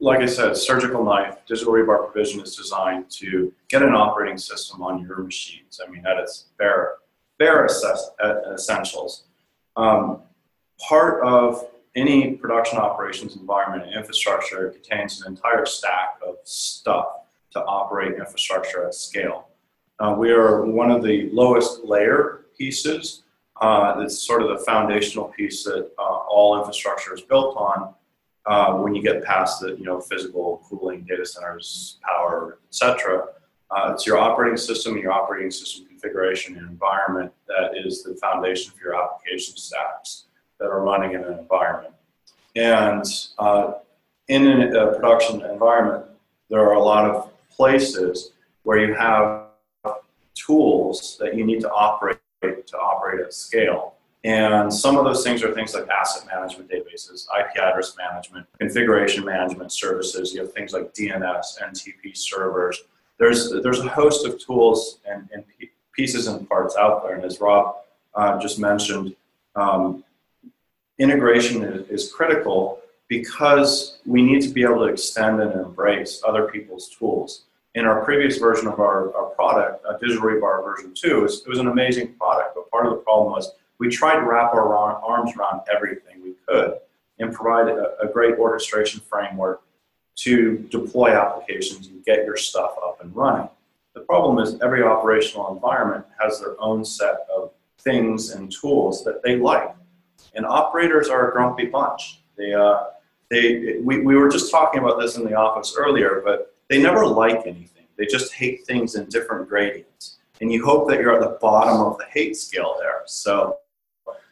like 0.00 0.20
I 0.20 0.26
said, 0.26 0.56
surgical 0.56 1.04
knife, 1.04 1.36
digital 1.46 1.74
rebar 1.74 2.10
provision 2.10 2.40
is 2.40 2.56
designed 2.56 3.10
to 3.10 3.52
get 3.68 3.82
an 3.82 3.94
operating 3.94 4.38
system 4.38 4.82
on 4.82 5.00
your 5.02 5.18
machines. 5.18 5.80
I 5.86 5.90
mean, 5.90 6.06
at 6.06 6.16
its 6.16 6.46
bare, 6.58 6.94
bare 7.38 7.66
assess, 7.66 8.10
essentials. 8.52 9.24
Um, 9.76 10.22
part 10.88 11.22
of 11.22 11.66
any 11.94 12.32
production 12.32 12.78
operations 12.78 13.36
environment 13.36 13.88
and 13.88 13.94
infrastructure 13.94 14.70
contains 14.70 15.20
an 15.20 15.32
entire 15.32 15.66
stack 15.66 16.18
of 16.26 16.36
stuff 16.44 17.06
to 17.52 17.62
operate 17.64 18.14
infrastructure 18.14 18.86
at 18.86 18.94
scale. 18.94 19.48
Uh, 20.00 20.14
we 20.16 20.30
are 20.32 20.64
one 20.64 20.90
of 20.90 21.02
the 21.02 21.28
lowest 21.30 21.84
layer 21.84 22.46
pieces. 22.56 23.22
Uh, 23.60 23.96
it's 23.98 24.22
sort 24.22 24.42
of 24.42 24.48
the 24.48 24.64
foundational 24.64 25.26
piece 25.26 25.62
that 25.64 25.90
uh, 25.98 26.02
all 26.02 26.58
infrastructure 26.58 27.14
is 27.14 27.20
built 27.20 27.54
on. 27.56 27.94
Uh, 28.46 28.72
when 28.78 28.94
you 28.94 29.02
get 29.02 29.22
past 29.22 29.60
the 29.60 29.76
you 29.76 29.84
know 29.84 30.00
physical 30.00 30.64
cooling, 30.66 31.04
data 31.06 31.26
centers, 31.26 31.98
power, 32.02 32.58
etc. 32.68 33.26
Uh, 33.70 33.92
it's 33.92 34.06
your 34.06 34.16
operating 34.16 34.56
system 34.56 34.94
and 34.94 35.02
your 35.02 35.12
operating 35.12 35.50
system 35.50 35.86
configuration 35.86 36.56
and 36.56 36.66
environment 36.68 37.30
that 37.46 37.76
is 37.76 38.02
the 38.02 38.14
foundation 38.16 38.72
for 38.72 38.82
your 38.82 39.00
application 39.00 39.54
stacks 39.56 40.24
that 40.58 40.66
are 40.66 40.82
running 40.82 41.12
in 41.12 41.22
an 41.22 41.38
environment. 41.38 41.94
And 42.56 43.04
uh, 43.38 43.74
in 44.28 44.74
a 44.74 44.94
production 44.94 45.42
environment, 45.42 46.06
there 46.48 46.60
are 46.60 46.72
a 46.72 46.82
lot 46.82 47.08
of 47.08 47.30
places 47.50 48.32
where 48.62 48.78
you 48.78 48.94
have 48.94 49.39
tools 50.50 51.16
that 51.20 51.36
you 51.36 51.44
need 51.44 51.60
to 51.60 51.70
operate 51.70 52.18
to 52.42 52.78
operate 52.78 53.20
at 53.20 53.32
scale. 53.34 53.94
And 54.24 54.72
some 54.72 54.96
of 54.96 55.04
those 55.04 55.22
things 55.22 55.42
are 55.42 55.52
things 55.54 55.74
like 55.74 55.88
asset 55.88 56.26
management 56.26 56.70
databases, 56.70 57.26
IP 57.38 57.56
address 57.56 57.96
management, 57.96 58.46
configuration 58.58 59.24
management 59.24 59.72
services. 59.72 60.34
You 60.34 60.40
have 60.40 60.52
things 60.52 60.72
like 60.72 60.92
DNS, 60.92 61.44
NTP 61.62 62.16
servers. 62.16 62.82
There's, 63.18 63.52
there's 63.62 63.80
a 63.80 63.88
host 63.88 64.26
of 64.26 64.38
tools 64.38 65.00
and, 65.06 65.28
and 65.32 65.44
pieces 65.94 66.26
and 66.26 66.48
parts 66.48 66.76
out 66.76 67.02
there. 67.02 67.14
And 67.16 67.24
as 67.24 67.40
Rob 67.40 67.76
uh, 68.14 68.38
just 68.38 68.58
mentioned, 68.58 69.14
um, 69.54 70.04
integration 70.98 71.62
is, 71.62 71.88
is 71.88 72.12
critical 72.12 72.80
because 73.08 73.98
we 74.06 74.22
need 74.22 74.42
to 74.42 74.48
be 74.48 74.62
able 74.62 74.78
to 74.78 74.92
extend 74.92 75.40
and 75.40 75.52
embrace 75.60 76.22
other 76.26 76.48
people's 76.48 76.88
tools. 76.88 77.44
In 77.76 77.84
our 77.84 78.04
previous 78.04 78.38
version 78.38 78.66
of 78.66 78.80
our, 78.80 79.14
our 79.14 79.30
product, 79.30 79.84
uh, 79.86 79.96
Digital 79.98 80.24
Rebar 80.24 80.64
version 80.64 80.92
2, 80.92 81.18
it 81.24 81.48
was, 81.48 81.58
an 81.58 81.68
amazing 81.68 82.14
product, 82.14 82.56
but 82.56 82.68
part 82.68 82.84
of 82.84 82.92
the 82.92 82.98
problem 82.98 83.32
was 83.32 83.52
we 83.78 83.88
tried 83.88 84.16
to 84.16 84.22
wrap 84.22 84.52
our 84.52 84.74
arms 84.76 85.32
around 85.36 85.60
everything 85.72 86.20
we 86.20 86.34
could 86.48 86.78
and 87.20 87.32
provide 87.32 87.68
a, 87.68 87.96
a 88.00 88.08
great 88.08 88.38
orchestration 88.38 89.00
framework 89.08 89.62
to 90.16 90.58
deploy 90.70 91.16
applications 91.16 91.86
and 91.86 92.04
get 92.04 92.24
your 92.24 92.36
stuff 92.36 92.72
up 92.84 93.00
and 93.02 93.14
running. 93.14 93.48
The 93.94 94.00
problem 94.00 94.44
is 94.44 94.60
every 94.62 94.82
operational 94.82 95.54
environment 95.54 96.04
has 96.20 96.40
their 96.40 96.60
own 96.60 96.84
set 96.84 97.26
of 97.32 97.52
things 97.78 98.30
and 98.30 98.50
tools 98.50 99.04
that 99.04 99.22
they 99.22 99.36
like. 99.36 99.72
And 100.34 100.44
operators 100.44 101.08
are 101.08 101.28
a 101.28 101.32
grumpy 101.32 101.66
bunch. 101.66 102.20
They, 102.36 102.52
uh, 102.52 102.84
they, 103.30 103.78
we, 103.80 104.00
we 104.00 104.16
were 104.16 104.28
just 104.28 104.50
talking 104.50 104.80
about 104.80 104.98
this 104.98 105.16
in 105.16 105.24
the 105.24 105.34
office 105.34 105.76
earlier, 105.78 106.20
but 106.24 106.49
they 106.70 106.80
never 106.80 107.04
like 107.04 107.46
anything. 107.46 107.84
They 107.98 108.06
just 108.06 108.32
hate 108.32 108.64
things 108.64 108.94
in 108.94 109.06
different 109.06 109.48
gradients. 109.48 110.18
And 110.40 110.50
you 110.50 110.64
hope 110.64 110.88
that 110.88 111.00
you're 111.00 111.12
at 111.12 111.20
the 111.20 111.36
bottom 111.40 111.80
of 111.80 111.98
the 111.98 112.04
hate 112.06 112.36
scale 112.36 112.76
there. 112.78 113.02
So, 113.06 113.58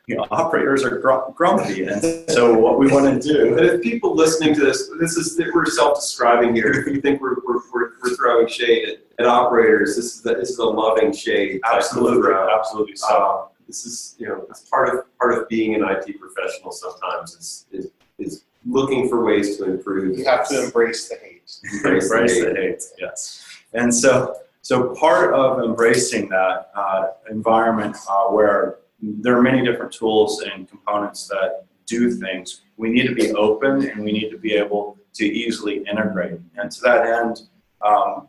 you 0.06 0.16
know, 0.16 0.24
operators 0.30 0.84
are 0.84 0.98
gr- 0.98 1.32
grumpy. 1.34 1.84
And 1.84 2.00
so 2.30 2.56
what 2.56 2.78
we 2.78 2.90
want 2.90 3.20
to 3.20 3.28
do. 3.34 3.58
And 3.58 3.66
if 3.66 3.82
people 3.82 4.14
listening 4.14 4.54
to 4.54 4.60
this, 4.60 4.88
this 4.98 5.16
is, 5.16 5.38
we're 5.52 5.66
self-describing 5.66 6.54
here. 6.54 6.72
If 6.86 6.94
you 6.94 7.00
think 7.02 7.20
we're, 7.20 7.34
we're, 7.44 7.60
we're, 7.74 7.90
we're 8.02 8.16
throwing 8.16 8.46
shade 8.46 8.88
at, 8.88 8.98
at 9.18 9.26
operators, 9.26 9.96
this 9.96 10.14
is, 10.14 10.22
the, 10.22 10.34
this 10.34 10.50
is 10.50 10.58
a 10.58 10.64
loving 10.64 11.12
shade. 11.12 11.60
Absolutely, 11.70 12.32
absolutely. 12.32 12.96
So, 12.96 13.08
um, 13.08 13.48
this 13.66 13.84
is, 13.84 14.14
you 14.18 14.28
know, 14.28 14.46
it's 14.48 14.60
part 14.60 14.88
of, 14.88 15.04
part 15.18 15.36
of 15.36 15.46
being 15.48 15.74
an 15.74 15.82
IT 15.82 16.18
professional 16.18 16.70
sometimes 16.70 17.34
is, 17.34 17.66
is, 17.72 17.90
is 18.18 18.44
looking 18.64 19.08
for 19.08 19.24
ways 19.24 19.58
to 19.58 19.64
improve. 19.64 20.16
You 20.16 20.24
have 20.24 20.48
to 20.48 20.64
embrace 20.64 21.08
the 21.08 21.16
hate. 21.16 21.37
Embrace 21.84 22.08
the 22.10 22.46
hate. 22.46 22.54
the 22.54 22.60
hate, 22.60 22.82
yes. 22.98 23.44
And 23.74 23.94
so, 23.94 24.36
so 24.62 24.94
part 24.94 25.34
of 25.34 25.62
embracing 25.62 26.28
that 26.30 26.70
uh, 26.74 27.08
environment 27.30 27.96
uh, 28.08 28.26
where 28.26 28.78
there 29.00 29.36
are 29.36 29.42
many 29.42 29.64
different 29.64 29.92
tools 29.92 30.42
and 30.42 30.68
components 30.68 31.28
that 31.28 31.66
do 31.86 32.10
things, 32.10 32.62
we 32.76 32.90
need 32.90 33.06
to 33.06 33.14
be 33.14 33.32
open 33.32 33.88
and 33.88 34.04
we 34.04 34.12
need 34.12 34.30
to 34.30 34.38
be 34.38 34.54
able 34.54 34.98
to 35.14 35.24
easily 35.24 35.84
integrate. 35.90 36.38
And 36.56 36.70
to 36.70 36.80
that 36.82 37.06
end, 37.06 37.42
um, 37.80 38.28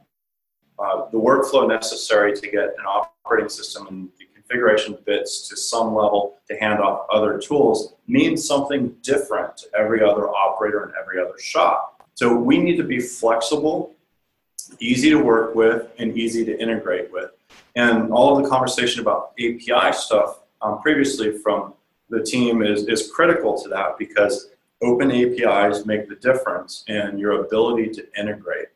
uh, 0.80 1.10
the 1.12 1.18
workflow 1.18 1.68
necessary 1.68 2.34
to 2.34 2.50
get 2.50 2.70
an 2.80 2.86
operating 2.86 3.50
system 3.50 3.88
and 3.88 4.10
the 4.18 4.26
configuration 4.34 4.98
bits 5.06 5.48
to 5.50 5.58
some 5.58 5.94
level 5.94 6.38
to 6.50 6.58
hand 6.58 6.80
off 6.80 7.06
other 7.12 7.38
tools 7.38 7.96
means 8.08 8.48
something 8.48 8.96
different 9.04 9.58
to 9.58 9.68
every 9.78 10.02
other 10.02 10.30
operator 10.30 10.84
and 10.84 10.94
every 11.00 11.22
other 11.22 11.38
shop. 11.38 11.99
So 12.20 12.36
we 12.36 12.58
need 12.58 12.76
to 12.76 12.84
be 12.84 13.00
flexible, 13.00 13.96
easy 14.82 15.10
to 15.10 15.16
work 15.16 15.56
with, 15.56 15.88
and 16.00 16.18
easy 16.18 16.44
to 16.44 16.62
integrate 16.62 17.14
with. 17.14 17.32
And 17.78 18.12
all 18.12 18.36
of 18.36 18.44
the 18.44 18.50
conversation 18.50 19.00
about 19.00 19.32
API 19.40 19.94
stuff 19.94 20.42
um, 20.62 20.82
previously 20.82 21.38
from 21.38 21.76
the 22.10 22.22
team 22.22 22.62
is, 22.62 22.86
is 22.88 23.10
critical 23.10 23.58
to 23.62 23.70
that 23.70 23.98
because 23.98 24.50
open 24.82 25.10
APIs 25.12 25.86
make 25.86 26.10
the 26.10 26.16
difference 26.16 26.84
in 26.90 27.18
your 27.18 27.46
ability 27.46 27.88
to 27.92 28.06
integrate. 28.20 28.68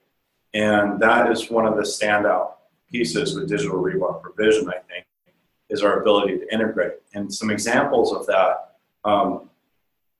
And 0.54 0.98
that 1.02 1.30
is 1.30 1.52
one 1.52 1.66
of 1.66 1.76
the 1.76 1.82
standout 1.82 2.54
pieces 2.90 3.36
with 3.36 3.50
digital 3.50 3.84
rebar 3.84 4.22
provision, 4.22 4.70
I 4.70 4.80
think, 4.90 5.06
is 5.70 5.84
our 5.84 6.00
ability 6.00 6.38
to 6.38 6.54
integrate. 6.54 6.94
And 7.14 7.34
some 7.34 7.52
examples 7.52 8.14
of 8.14 8.26
that 8.28 8.78
um, 9.04 9.50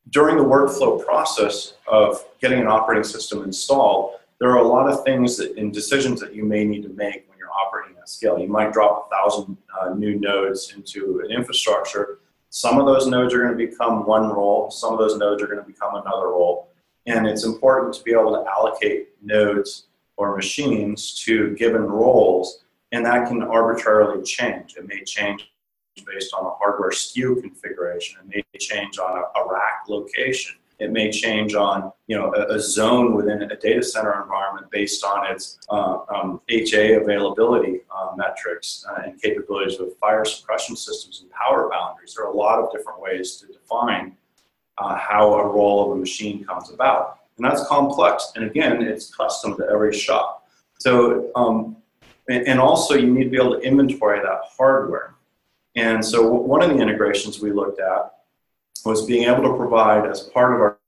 during 0.10 0.38
the 0.38 0.44
workflow 0.44 1.04
process 1.04 1.74
of 1.88 2.26
getting 2.40 2.60
an 2.60 2.68
operating 2.68 3.04
system 3.04 3.44
installed, 3.44 4.16
there 4.40 4.50
are 4.52 4.58
a 4.58 4.68
lot 4.68 4.90
of 4.90 5.04
things 5.04 5.38
that, 5.38 5.58
and 5.58 5.74
decisions 5.74 6.20
that 6.20 6.36
you 6.36 6.44
may 6.44 6.66
need 6.66 6.84
to 6.84 6.90
make 6.90 7.28
when 7.30 7.38
you're 7.38 7.52
operating 7.52 7.96
at 7.98 8.10
scale. 8.10 8.38
You 8.38 8.50
might 8.50 8.74
drop 8.74 9.08
a 9.08 9.16
thousand 9.16 9.58
uh, 9.80 9.94
new 9.94 10.20
nodes 10.20 10.74
into 10.76 11.22
an 11.24 11.32
infrastructure. 11.32 12.20
Some 12.50 12.78
of 12.78 12.86
those 12.86 13.08
nodes 13.08 13.34
are 13.34 13.42
going 13.42 13.58
to 13.58 13.68
become 13.68 14.06
one 14.06 14.30
role. 14.30 14.70
Some 14.70 14.94
of 14.94 15.00
those 15.00 15.18
nodes 15.18 15.42
are 15.42 15.48
going 15.48 15.60
to 15.60 15.66
become 15.66 15.96
another 15.96 16.28
role. 16.28 16.70
And 17.06 17.26
it's 17.28 17.46
important 17.46 17.94
to 17.96 18.04
be 18.04 18.12
able 18.12 18.32
to 18.34 18.50
allocate 18.50 19.10
nodes 19.22 19.86
or 20.18 20.36
machines 20.36 21.14
to 21.24 21.56
given 21.56 21.82
roles, 21.82 22.64
and 22.92 23.06
that 23.06 23.28
can 23.28 23.42
arbitrarily 23.42 24.24
change. 24.24 24.76
It 24.78 24.88
may 24.88 25.04
change 25.04 25.52
based 26.02 26.34
on 26.34 26.46
a 26.46 26.50
hardware 26.52 26.90
SKU 26.90 27.42
configuration. 27.42 28.20
It 28.32 28.46
may 28.54 28.60
change 28.60 28.98
on 28.98 29.18
a, 29.18 29.40
a 29.40 29.52
rack 29.52 29.84
location. 29.88 30.58
It 30.80 30.92
may 30.92 31.12
change 31.12 31.54
on 31.54 31.92
you 32.08 32.18
know 32.18 32.34
a, 32.34 32.56
a 32.56 32.60
zone 32.60 33.14
within 33.14 33.44
a 33.44 33.56
data 33.56 33.84
center 33.84 34.22
environment 34.22 34.70
based 34.72 35.04
on 35.04 35.32
its 35.32 35.60
uh, 35.70 36.00
um, 36.10 36.42
HA 36.50 36.96
availability 36.96 37.82
uh, 37.96 38.16
metrics 38.16 38.86
uh, 38.90 39.02
and 39.06 39.22
capabilities 39.22 39.80
with 39.80 39.98
fire 40.00 40.26
suppression 40.26 40.76
systems 40.76 41.22
and 41.22 41.32
power 41.32 41.70
boundaries. 41.70 42.16
There 42.16 42.26
are 42.26 42.32
a 42.32 42.36
lot 42.36 42.60
of 42.60 42.72
different 42.72 43.00
ways 43.00 43.38
to 43.38 43.48
define 43.48 44.18
uh, 44.80 44.96
how 44.96 45.36
a 45.36 45.48
role 45.48 45.86
of 45.86 45.98
a 45.98 46.00
machine 46.00 46.44
comes 46.44 46.72
about, 46.72 47.20
and 47.38 47.46
that's 47.46 47.66
complex. 47.68 48.32
And 48.36 48.46
again, 48.46 48.82
it's 48.82 49.14
custom 49.14 49.56
to 49.58 49.68
every 49.70 49.94
shop. 49.94 50.48
So 50.80 51.32
um, 51.36 51.78
and, 52.30 52.48
and 52.48 52.60
also 52.60 52.96
you 52.96 53.12
need 53.12 53.26
to 53.26 53.30
be 53.30 53.38
able 53.38 53.60
to 53.60 53.60
inventory 53.60 54.20
that 54.22 54.42
hardware. 54.58 55.13
And 55.76 56.04
so 56.04 56.28
one 56.28 56.62
of 56.62 56.70
the 56.70 56.78
integrations 56.78 57.40
we 57.40 57.52
looked 57.52 57.80
at 57.80 58.14
was 58.86 59.06
being 59.06 59.24
able 59.24 59.44
to 59.44 59.58
provide 59.58 60.10
as 60.10 60.22
part 60.22 60.54
of 60.54 60.62
our, 60.62 60.80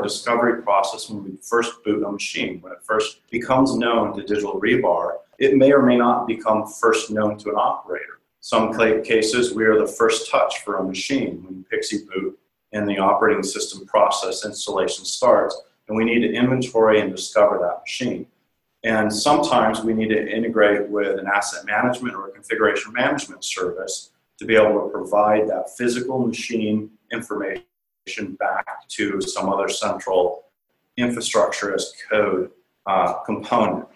discovery 0.00 0.62
process 0.62 1.10
when 1.10 1.24
we 1.24 1.36
first 1.42 1.82
boot 1.82 2.04
a 2.04 2.12
machine, 2.12 2.60
when 2.60 2.72
it 2.72 2.78
first 2.84 3.28
becomes 3.30 3.74
known 3.74 4.14
to 4.14 4.22
digital 4.22 4.60
rebar, 4.60 5.14
it 5.40 5.56
may 5.56 5.72
or 5.72 5.82
may 5.82 5.96
not 5.96 6.24
become 6.24 6.64
first 6.68 7.10
known 7.10 7.36
to 7.36 7.48
an 7.48 7.56
operator. 7.56 8.20
Some 8.38 8.72
cases, 9.02 9.54
we 9.54 9.64
are 9.64 9.76
the 9.76 9.92
first 9.92 10.30
touch 10.30 10.60
for 10.60 10.76
a 10.76 10.84
machine 10.84 11.42
when 11.42 11.64
PXE 11.64 12.06
boot 12.06 12.38
and 12.72 12.88
the 12.88 12.98
operating 12.98 13.42
system 13.42 13.86
process 13.86 14.44
installation 14.44 15.04
starts, 15.04 15.60
and 15.88 15.96
we 15.96 16.04
need 16.04 16.20
to 16.20 16.32
inventory 16.32 17.00
and 17.00 17.10
discover 17.10 17.58
that 17.58 17.80
machine. 17.80 18.26
And 18.84 19.12
sometimes 19.12 19.82
we 19.82 19.92
need 19.92 20.08
to 20.08 20.36
integrate 20.36 20.88
with 20.88 21.18
an 21.18 21.26
asset 21.26 21.64
management 21.66 22.14
or 22.14 22.28
a 22.28 22.30
configuration 22.30 22.92
management 22.92 23.44
service 23.44 24.10
to 24.38 24.44
be 24.44 24.54
able 24.54 24.80
to 24.82 24.88
provide 24.88 25.48
that 25.48 25.76
physical 25.76 26.24
machine 26.24 26.90
information 27.12 27.64
back 28.38 28.88
to 28.88 29.20
some 29.20 29.48
other 29.48 29.68
central 29.68 30.44
infrastructure 30.96 31.74
as 31.74 31.92
code 32.08 32.50
uh, 32.86 33.14
component. 33.24 33.86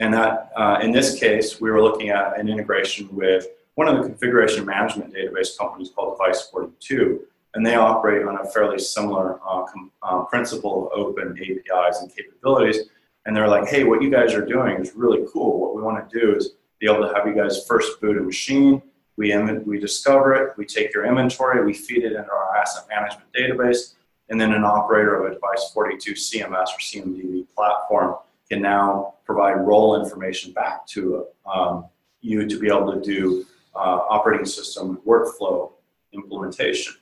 And 0.00 0.12
that, 0.12 0.50
uh, 0.54 0.78
in 0.82 0.92
this 0.92 1.18
case, 1.18 1.60
we 1.60 1.70
were 1.70 1.82
looking 1.82 2.10
at 2.10 2.38
an 2.38 2.48
integration 2.48 3.08
with 3.16 3.46
one 3.76 3.88
of 3.88 3.96
the 3.96 4.02
configuration 4.02 4.66
management 4.66 5.14
database 5.14 5.56
companies 5.56 5.90
called 5.94 6.18
Device42, 6.18 7.20
and 7.54 7.64
they 7.64 7.74
operate 7.74 8.26
on 8.26 8.38
a 8.38 8.44
fairly 8.50 8.78
similar 8.78 9.40
uh, 9.46 9.64
com- 9.64 9.90
uh, 10.02 10.24
principle 10.24 10.90
of 10.92 10.98
open 10.98 11.38
APIs 11.38 12.02
and 12.02 12.14
capabilities 12.14 12.90
and 13.26 13.36
they're 13.36 13.48
like, 13.48 13.68
hey, 13.68 13.84
what 13.84 14.00
you 14.00 14.08
guys 14.08 14.32
are 14.34 14.46
doing 14.46 14.76
is 14.76 14.94
really 14.94 15.26
cool. 15.32 15.60
What 15.60 15.74
we 15.74 15.82
want 15.82 16.08
to 16.08 16.18
do 16.18 16.36
is 16.36 16.52
be 16.78 16.86
able 16.86 17.06
to 17.06 17.12
have 17.12 17.26
you 17.26 17.34
guys 17.34 17.66
first 17.66 18.00
boot 18.00 18.16
a 18.16 18.20
machine. 18.20 18.80
We, 19.16 19.32
Im- 19.32 19.64
we 19.66 19.80
discover 19.80 20.34
it, 20.34 20.56
we 20.56 20.64
take 20.64 20.94
your 20.94 21.04
inventory, 21.04 21.64
we 21.64 21.74
feed 21.74 22.04
it 22.04 22.12
into 22.12 22.30
our 22.30 22.56
asset 22.56 22.84
management 22.88 23.26
database, 23.32 23.94
and 24.28 24.40
then 24.40 24.52
an 24.52 24.64
operator 24.64 25.16
of 25.16 25.30
a 25.30 25.34
Device 25.34 25.70
42 25.74 26.12
CMS 26.12 26.68
or 26.68 26.78
CMDB 26.78 27.46
platform 27.54 28.16
can 28.48 28.62
now 28.62 29.14
provide 29.24 29.54
role 29.54 30.00
information 30.00 30.52
back 30.52 30.86
to 30.86 31.26
um, 31.52 31.86
you 32.20 32.46
to 32.46 32.58
be 32.60 32.68
able 32.68 32.92
to 32.92 33.00
do 33.00 33.44
uh, 33.74 33.78
operating 34.08 34.46
system 34.46 35.00
workflow 35.06 35.72
implementation. 36.12 36.94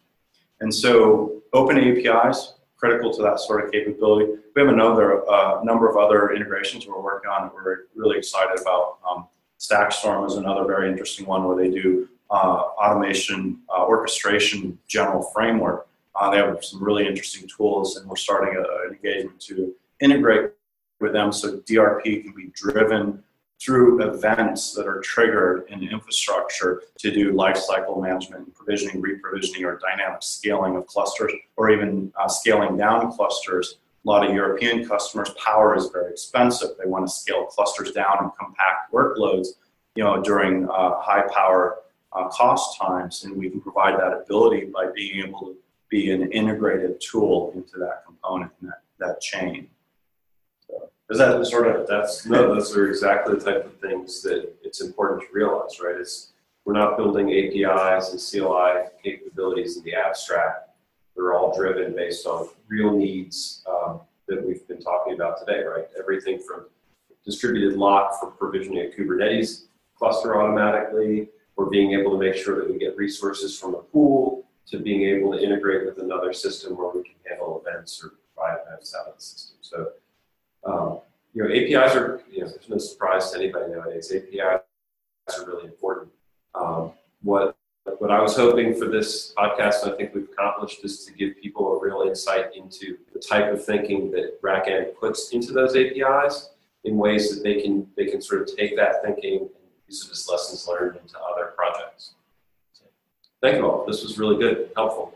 And 0.61 0.75
so 0.75 1.43
open 1.53 1.77
APIs, 1.79 2.55
critical 2.85 3.11
to 3.11 3.23
that 3.23 3.41
sort 3.41 3.65
of 3.65 3.73
capability. 3.73 4.31
We 4.55 4.61
have 4.63 4.71
another 4.71 5.27
uh, 5.31 5.63
number 5.65 5.89
of 5.89 5.97
other 5.97 6.33
integrations 6.33 6.87
we're 6.87 7.01
working 7.01 7.31
on 7.31 7.45
that 7.45 7.55
we're 7.55 7.87
really 7.95 8.19
excited 8.19 8.61
about. 8.61 8.99
Um, 9.09 9.27
Stackstorm 9.59 10.27
is 10.27 10.35
another 10.35 10.67
very 10.67 10.91
interesting 10.91 11.25
one 11.25 11.45
where 11.45 11.57
they 11.57 11.71
do 11.71 12.07
uh, 12.31 12.61
automation 12.77 13.61
uh, 13.75 13.87
orchestration 13.87 14.79
general 14.87 15.23
framework. 15.35 15.87
Uh, 16.15 16.31
they 16.31 16.37
have 16.37 16.63
some 16.63 16.85
really 16.85 17.07
interesting 17.07 17.49
tools, 17.49 17.97
and 17.97 18.07
we're 18.07 18.17
starting 18.17 18.55
a, 18.55 18.61
an 18.61 18.93
engagement 18.93 19.41
to 19.41 19.75
integrate 20.01 20.51
with 21.01 21.15
them 21.15 21.33
so 21.33 21.57
DRP 21.61 22.23
can 22.23 22.35
be 22.37 22.51
driven 22.55 23.23
through 23.61 24.03
events 24.03 24.75
that 24.75 24.87
are 24.87 25.01
triggered 25.01 25.65
in 25.69 25.83
infrastructure 25.83 26.83
to 26.99 27.11
do 27.11 27.33
lifecycle 27.33 28.01
management 28.03 28.53
provisioning, 28.55 29.03
reprovisioning, 29.03 29.65
or 29.65 29.79
dynamic 29.79 30.23
scaling 30.23 30.77
of 30.77 30.87
clusters, 30.87 31.33
or 31.57 31.71
even 31.71 32.13
uh, 32.21 32.29
scaling 32.29 32.77
down 32.77 33.13
clusters. 33.13 33.79
A 34.05 34.09
lot 34.09 34.29
of 34.29 34.35
European 34.35 34.87
customers, 34.87 35.31
power 35.43 35.75
is 35.77 35.89
very 35.89 36.11
expensive. 36.11 36.71
They 36.79 36.89
want 36.89 37.07
to 37.07 37.13
scale 37.13 37.47
clusters 37.47 37.93
down 37.93 38.17
and 38.21 38.31
compact 38.39 38.93
workloads, 38.93 39.49
you 39.95 40.05
know, 40.05 40.23
during 40.23 40.69
uh, 40.69 41.01
high 41.01 41.27
power 41.33 41.79
uh, 42.13 42.29
cost 42.29 42.79
times, 42.79 43.25
and 43.25 43.37
we 43.37 43.49
can 43.49 43.61
provide 43.61 43.99
that 43.99 44.13
ability 44.13 44.67
by 44.67 44.89
being 44.95 45.25
able 45.27 45.41
to 45.41 45.57
be 45.89 46.11
an 46.11 46.31
integrated 46.33 47.01
tool 47.01 47.53
into 47.55 47.79
that 47.79 48.05
component 48.05 48.51
and 48.61 48.71
that, 48.71 48.83
that 48.99 49.21
chain. 49.21 49.69
Is 51.11 51.19
that 51.19 51.45
sort 51.47 51.67
of, 51.67 51.87
that's, 51.87 52.25
no, 52.25 52.55
those 52.55 52.75
are 52.77 52.89
exactly 52.89 53.35
the 53.35 53.45
type 53.45 53.67
of 53.67 53.79
things 53.81 54.23
that 54.23 54.51
it's 54.63 54.81
important 54.81 55.21
to 55.23 55.27
realize, 55.33 55.79
right? 55.81 55.97
It's, 55.97 56.33
we're 56.65 56.73
not 56.73 56.97
building 56.97 57.31
APIs 57.31 58.11
and 58.11 58.21
CLI 58.21 58.89
capabilities 59.03 59.77
in 59.77 59.85
the 59.85 59.95
abstract. 59.95 60.71
They're 61.15 61.35
all 61.35 61.55
driven 61.55 61.95
based 61.95 62.27
on 62.27 62.49
real 62.69 62.97
needs 62.97 63.63
um, 63.69 64.01
that 64.29 64.45
we've 64.45 64.67
been 64.67 64.81
talking 64.81 65.13
about 65.13 65.39
today, 65.39 65.63
right? 65.63 65.85
Everything 65.99 66.39
from 66.41 66.67
distributed 67.25 67.77
lock 67.77 68.19
for 68.19 68.31
provisioning 68.31 68.91
a 68.91 68.97
Kubernetes 68.97 69.65
cluster 69.97 70.41
automatically, 70.41 71.29
or 71.57 71.71
being 71.71 71.93
able 71.93 72.11
to 72.11 72.19
make 72.19 72.35
sure 72.35 72.57
that 72.57 72.71
we 72.71 72.79
get 72.79 72.97
resources 72.97 73.59
from 73.59 73.75
a 73.75 73.79
pool, 73.79 74.45
to 74.67 74.79
being 74.79 75.03
able 75.03 75.33
to 75.33 75.39
integrate 75.39 75.87
with 75.87 75.99
another 75.99 76.33
system 76.33 76.77
where 76.77 76.89
we 76.89 77.03
can 77.03 77.15
handle 77.29 77.63
events 77.65 78.03
or 78.03 78.15
provide 78.35 78.59
events 78.67 78.95
out 78.95 79.07
of 79.07 79.17
the 79.17 79.23
system. 79.23 79.57
So 79.61 79.93
um, 80.67 81.01
you 81.33 81.43
know, 81.43 81.51
APIs 81.53 81.97
are, 81.97 82.23
you 82.31 82.41
know, 82.41 82.49
there's 82.49 82.69
no 82.69 82.79
surprise 82.79 83.31
to 83.33 83.39
anybody 83.39 83.73
nowadays. 83.73 84.13
APIs 84.13 84.63
are 85.37 85.47
really 85.47 85.65
important. 85.65 86.11
Um, 86.55 86.93
what 87.23 87.57
what 87.99 88.11
I 88.11 88.21
was 88.23 88.35
hoping 88.35 88.75
for 88.75 88.87
this 88.87 89.35
podcast, 89.37 89.87
I 89.87 89.95
think 89.97 90.15
we've 90.15 90.29
accomplished, 90.33 90.83
is 90.85 91.05
to 91.05 91.13
give 91.13 91.39
people 91.41 91.77
a 91.77 91.81
real 91.81 92.03
insight 92.03 92.57
into 92.57 92.97
the 93.13 93.21
type 93.21 93.53
of 93.53 93.63
thinking 93.63 94.11
that 94.13 94.41
RackN 94.41 94.97
puts 94.99 95.33
into 95.33 95.53
those 95.53 95.77
APIs 95.77 96.51
in 96.85 96.97
ways 96.97 97.35
that 97.35 97.43
they 97.43 97.61
can 97.61 97.87
they 97.97 98.07
can 98.07 98.23
sort 98.23 98.43
of 98.43 98.57
take 98.57 98.77
that 98.77 99.03
thinking 99.03 99.41
and 99.41 99.51
use 99.87 100.07
it 100.07 100.13
as 100.13 100.29
lessons 100.29 100.67
learned 100.69 100.97
into 100.97 101.19
other 101.19 101.53
projects. 101.57 102.15
So, 102.73 102.85
thank 103.43 103.57
you 103.57 103.69
all. 103.69 103.85
This 103.87 104.03
was 104.03 104.19
really 104.19 104.39
good, 104.39 104.71
helpful 104.77 105.15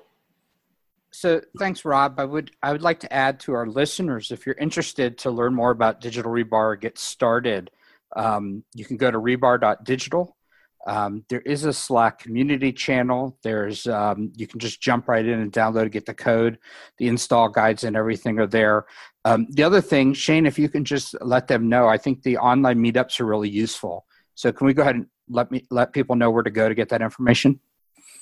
so 1.13 1.41
thanks, 1.59 1.85
Rob. 1.85 2.19
I 2.21 2.25
would 2.25 2.51
I 2.63 2.73
would 2.73 2.83
like 2.83 3.01
to 3.01 3.13
add 3.13 3.41
to 3.41 3.55
our 3.55 3.67
listeners 3.67 4.31
if 4.31 4.47
you're 4.47 4.57
interested 4.57 5.19
to 5.19 5.31
learn 5.31 5.55
more 5.55 5.71
about 5.71 6.01
digital 6.01 6.31
rebar 6.31 6.81
get 6.81 6.99
started, 6.99 7.71
um, 8.17 8.65
you 8.75 8.85
can 8.85 8.97
go 8.97 9.11
to 9.11 9.19
rebar.digital. 9.19 10.37
Um, 10.87 11.25
there 11.29 11.41
is 11.41 11.65
a 11.65 11.73
Slack 11.73 12.19
community 12.19 12.73
channel. 12.73 13.39
There's 13.43 13.87
um, 13.87 14.33
you 14.37 14.47
can 14.47 14.61
just 14.61 14.81
jump 14.81 15.09
right 15.09 15.25
in 15.25 15.41
and 15.41 15.53
download, 15.53 15.91
get 15.91 16.07
the 16.07 16.15
code, 16.15 16.59
the 16.99 17.09
install 17.09 17.49
guides, 17.49 17.85
and 17.85 17.97
everything 17.97 18.39
are 18.39 18.47
there. 18.47 18.87
Um, 19.25 19.47
the 19.51 19.65
other 19.65 19.81
thing, 19.81 20.15
Shane, 20.15 20.47
if 20.47 20.59
you 20.59 20.69
can 20.69 20.85
just 20.85 21.15
let 21.21 21.49
them 21.49 21.69
know, 21.69 21.89
I 21.89 21.99
think 21.99 22.23
the 22.23 22.39
online 22.39 22.79
meetups 22.79 23.21
are 23.21 23.27
really 23.27 23.51
useful. 23.51 24.07
So 24.35 24.53
can 24.53 24.67
we 24.67 24.73
go 24.73 24.83
ahead 24.83 24.95
and 24.95 25.07
let 25.29 25.51
me 25.51 25.67
let 25.71 25.93
people 25.93 26.17
know 26.17 26.31
where 26.31 26.45
to 26.45 26.51
go 26.51 26.69
to 26.69 26.75
get 26.75 26.91
that 26.91 27.03
information? 27.03 27.61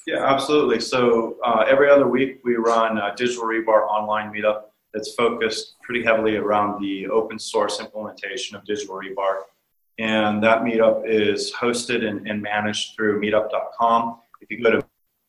Yeah, 0.07 0.25
absolutely. 0.25 0.79
So 0.79 1.37
uh, 1.45 1.65
every 1.69 1.91
other 1.91 2.07
week 2.07 2.41
we 2.45 2.55
run 2.55 2.97
a 2.99 3.13
digital 3.17 3.45
rebar 3.45 3.89
online 3.89 4.33
meetup 4.33 4.63
that's 4.95 5.15
focused 5.15 5.75
pretty 5.83 6.05
heavily 6.05 6.37
around 6.37 6.81
the 6.81 7.09
open 7.09 7.41
source 7.41 7.81
implementation 7.81 8.57
of 8.57 8.65
digital 8.65 8.95
rebar. 8.95 9.41
And 9.99 10.43
that 10.45 10.63
meetup 10.63 11.03
is 11.07 11.53
hosted 11.53 12.07
and, 12.07 12.29
and 12.29 12.41
managed 12.41 12.95
through 12.95 13.21
meetup.com. 13.21 14.21
If 14.41 14.51
you 14.51 14.63
go 14.63 14.71
to 14.71 14.87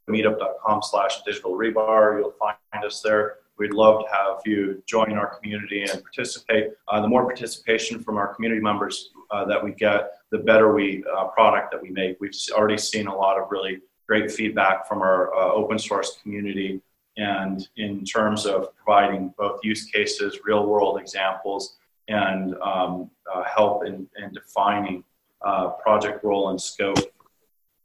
meetup.com 0.10 0.82
slash 0.84 1.24
digital 1.24 1.54
rebar, 1.54 2.20
you'll 2.20 2.36
find 2.40 2.86
us 2.86 3.02
there. 3.02 3.38
We'd 3.58 3.74
love 3.74 4.04
to 4.04 4.12
have 4.13 4.38
you 4.46 4.84
join 4.86 5.13
our 5.13 5.36
community 5.36 5.82
and 5.82 6.04
participate. 6.04 6.70
Uh, 6.88 7.02
the 7.02 7.08
more 7.08 7.24
participation 7.24 8.04
from 8.04 8.18
our 8.18 8.36
community 8.36 8.62
members 8.62 9.10
uh, 9.32 9.46
that 9.46 9.63
we 9.63 9.72
get, 9.72 10.12
the 10.32 10.38
better 10.38 10.74
we 10.74 11.04
uh, 11.18 11.26
product 11.30 11.72
that 11.72 11.82
we 11.82 11.90
make. 11.90 12.18
We've 12.20 12.32
already 12.52 12.78
seen 12.78 13.08
a 13.08 13.16
lot 13.16 13.40
of 13.40 13.48
really 13.50 13.82
great 14.08 14.32
feedback 14.32 14.88
from 14.88 15.02
our 15.02 15.34
uh, 15.36 15.52
open 15.54 15.78
source 15.78 16.17
community 16.22 16.82
and 17.17 17.67
in 17.78 18.06
terms 18.06 18.46
of 18.46 18.76
providing 18.76 19.34
both 19.38 19.60
use 19.63 19.86
cases, 19.86 20.39
real 20.46 20.65
world 20.65 21.00
examples, 21.00 21.78
and 22.08 22.56
um, 22.62 23.10
uh, 23.34 23.43
help 23.43 23.86
in, 23.86 24.08
in 24.17 24.32
defining 24.34 25.04
uh, 25.46 25.70
project 25.70 26.24
role 26.24 26.50
and 26.50 26.62
scope, 26.62 26.98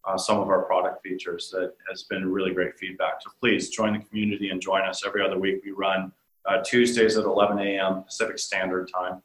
uh, 0.04 0.16
some 0.16 0.38
of 0.38 0.48
our 0.48 0.62
product 0.62 1.02
features 1.02 1.50
that 1.50 1.72
has 1.88 2.04
been 2.04 2.30
really 2.30 2.52
great 2.52 2.76
feedback. 2.78 3.22
So 3.22 3.30
please 3.40 3.70
join 3.70 3.94
the 3.94 4.00
community 4.00 4.50
and 4.50 4.60
join 4.60 4.82
us 4.82 5.02
every 5.06 5.24
other 5.24 5.38
week. 5.38 5.62
We 5.64 5.72
run 5.72 6.12
uh, 6.44 6.58
Tuesdays 6.64 7.16
at 7.16 7.24
11 7.24 7.58
a.m. 7.58 8.02
Pacific 8.02 8.38
Standard 8.38 8.90
Time. 8.92 9.22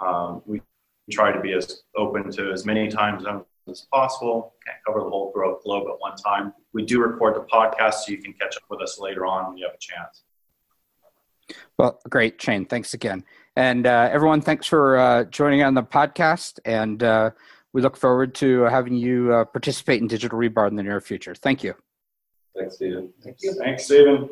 Um, 0.00 0.42
we 0.46 0.62
try 1.10 1.32
to 1.32 1.40
be 1.40 1.52
as 1.52 1.82
open 1.96 2.30
to 2.32 2.52
as 2.52 2.64
many 2.64 2.88
time 2.88 3.20
zones 3.20 3.44
as 3.70 3.86
possible. 3.92 4.54
Can't 4.66 4.78
cover 4.86 5.00
the 5.00 5.10
whole 5.10 5.32
globe 5.32 5.86
at 5.88 6.00
one 6.00 6.16
time. 6.16 6.52
We 6.72 6.84
do 6.84 7.00
record 7.00 7.36
the 7.36 7.46
podcast 7.52 7.94
so 7.94 8.12
you 8.12 8.18
can 8.18 8.32
catch 8.34 8.56
up 8.56 8.62
with 8.70 8.80
us 8.80 8.98
later 8.98 9.26
on 9.26 9.48
when 9.48 9.56
you 9.58 9.66
have 9.66 9.74
a 9.74 9.78
chance. 9.78 10.22
Well, 11.78 12.00
great, 12.08 12.40
Shane. 12.40 12.66
Thanks 12.66 12.94
again. 12.94 13.24
And 13.56 13.86
uh, 13.86 14.08
everyone, 14.12 14.40
thanks 14.40 14.66
for 14.66 14.98
uh, 14.98 15.24
joining 15.24 15.62
on 15.62 15.74
the 15.74 15.82
podcast. 15.82 16.58
And 16.64 17.02
uh, 17.02 17.30
we 17.72 17.82
look 17.82 17.96
forward 17.96 18.34
to 18.36 18.62
having 18.62 18.94
you 18.94 19.32
uh, 19.32 19.44
participate 19.44 20.00
in 20.00 20.08
Digital 20.08 20.38
Rebar 20.38 20.68
in 20.68 20.76
the 20.76 20.82
near 20.82 21.00
future. 21.00 21.34
Thank 21.34 21.62
you. 21.62 21.74
Thanks, 22.56 22.76
Stephen. 22.76 23.12
Thank 23.22 23.36
you. 23.40 23.54
Thanks, 23.54 23.84
Stephen. 23.84 24.26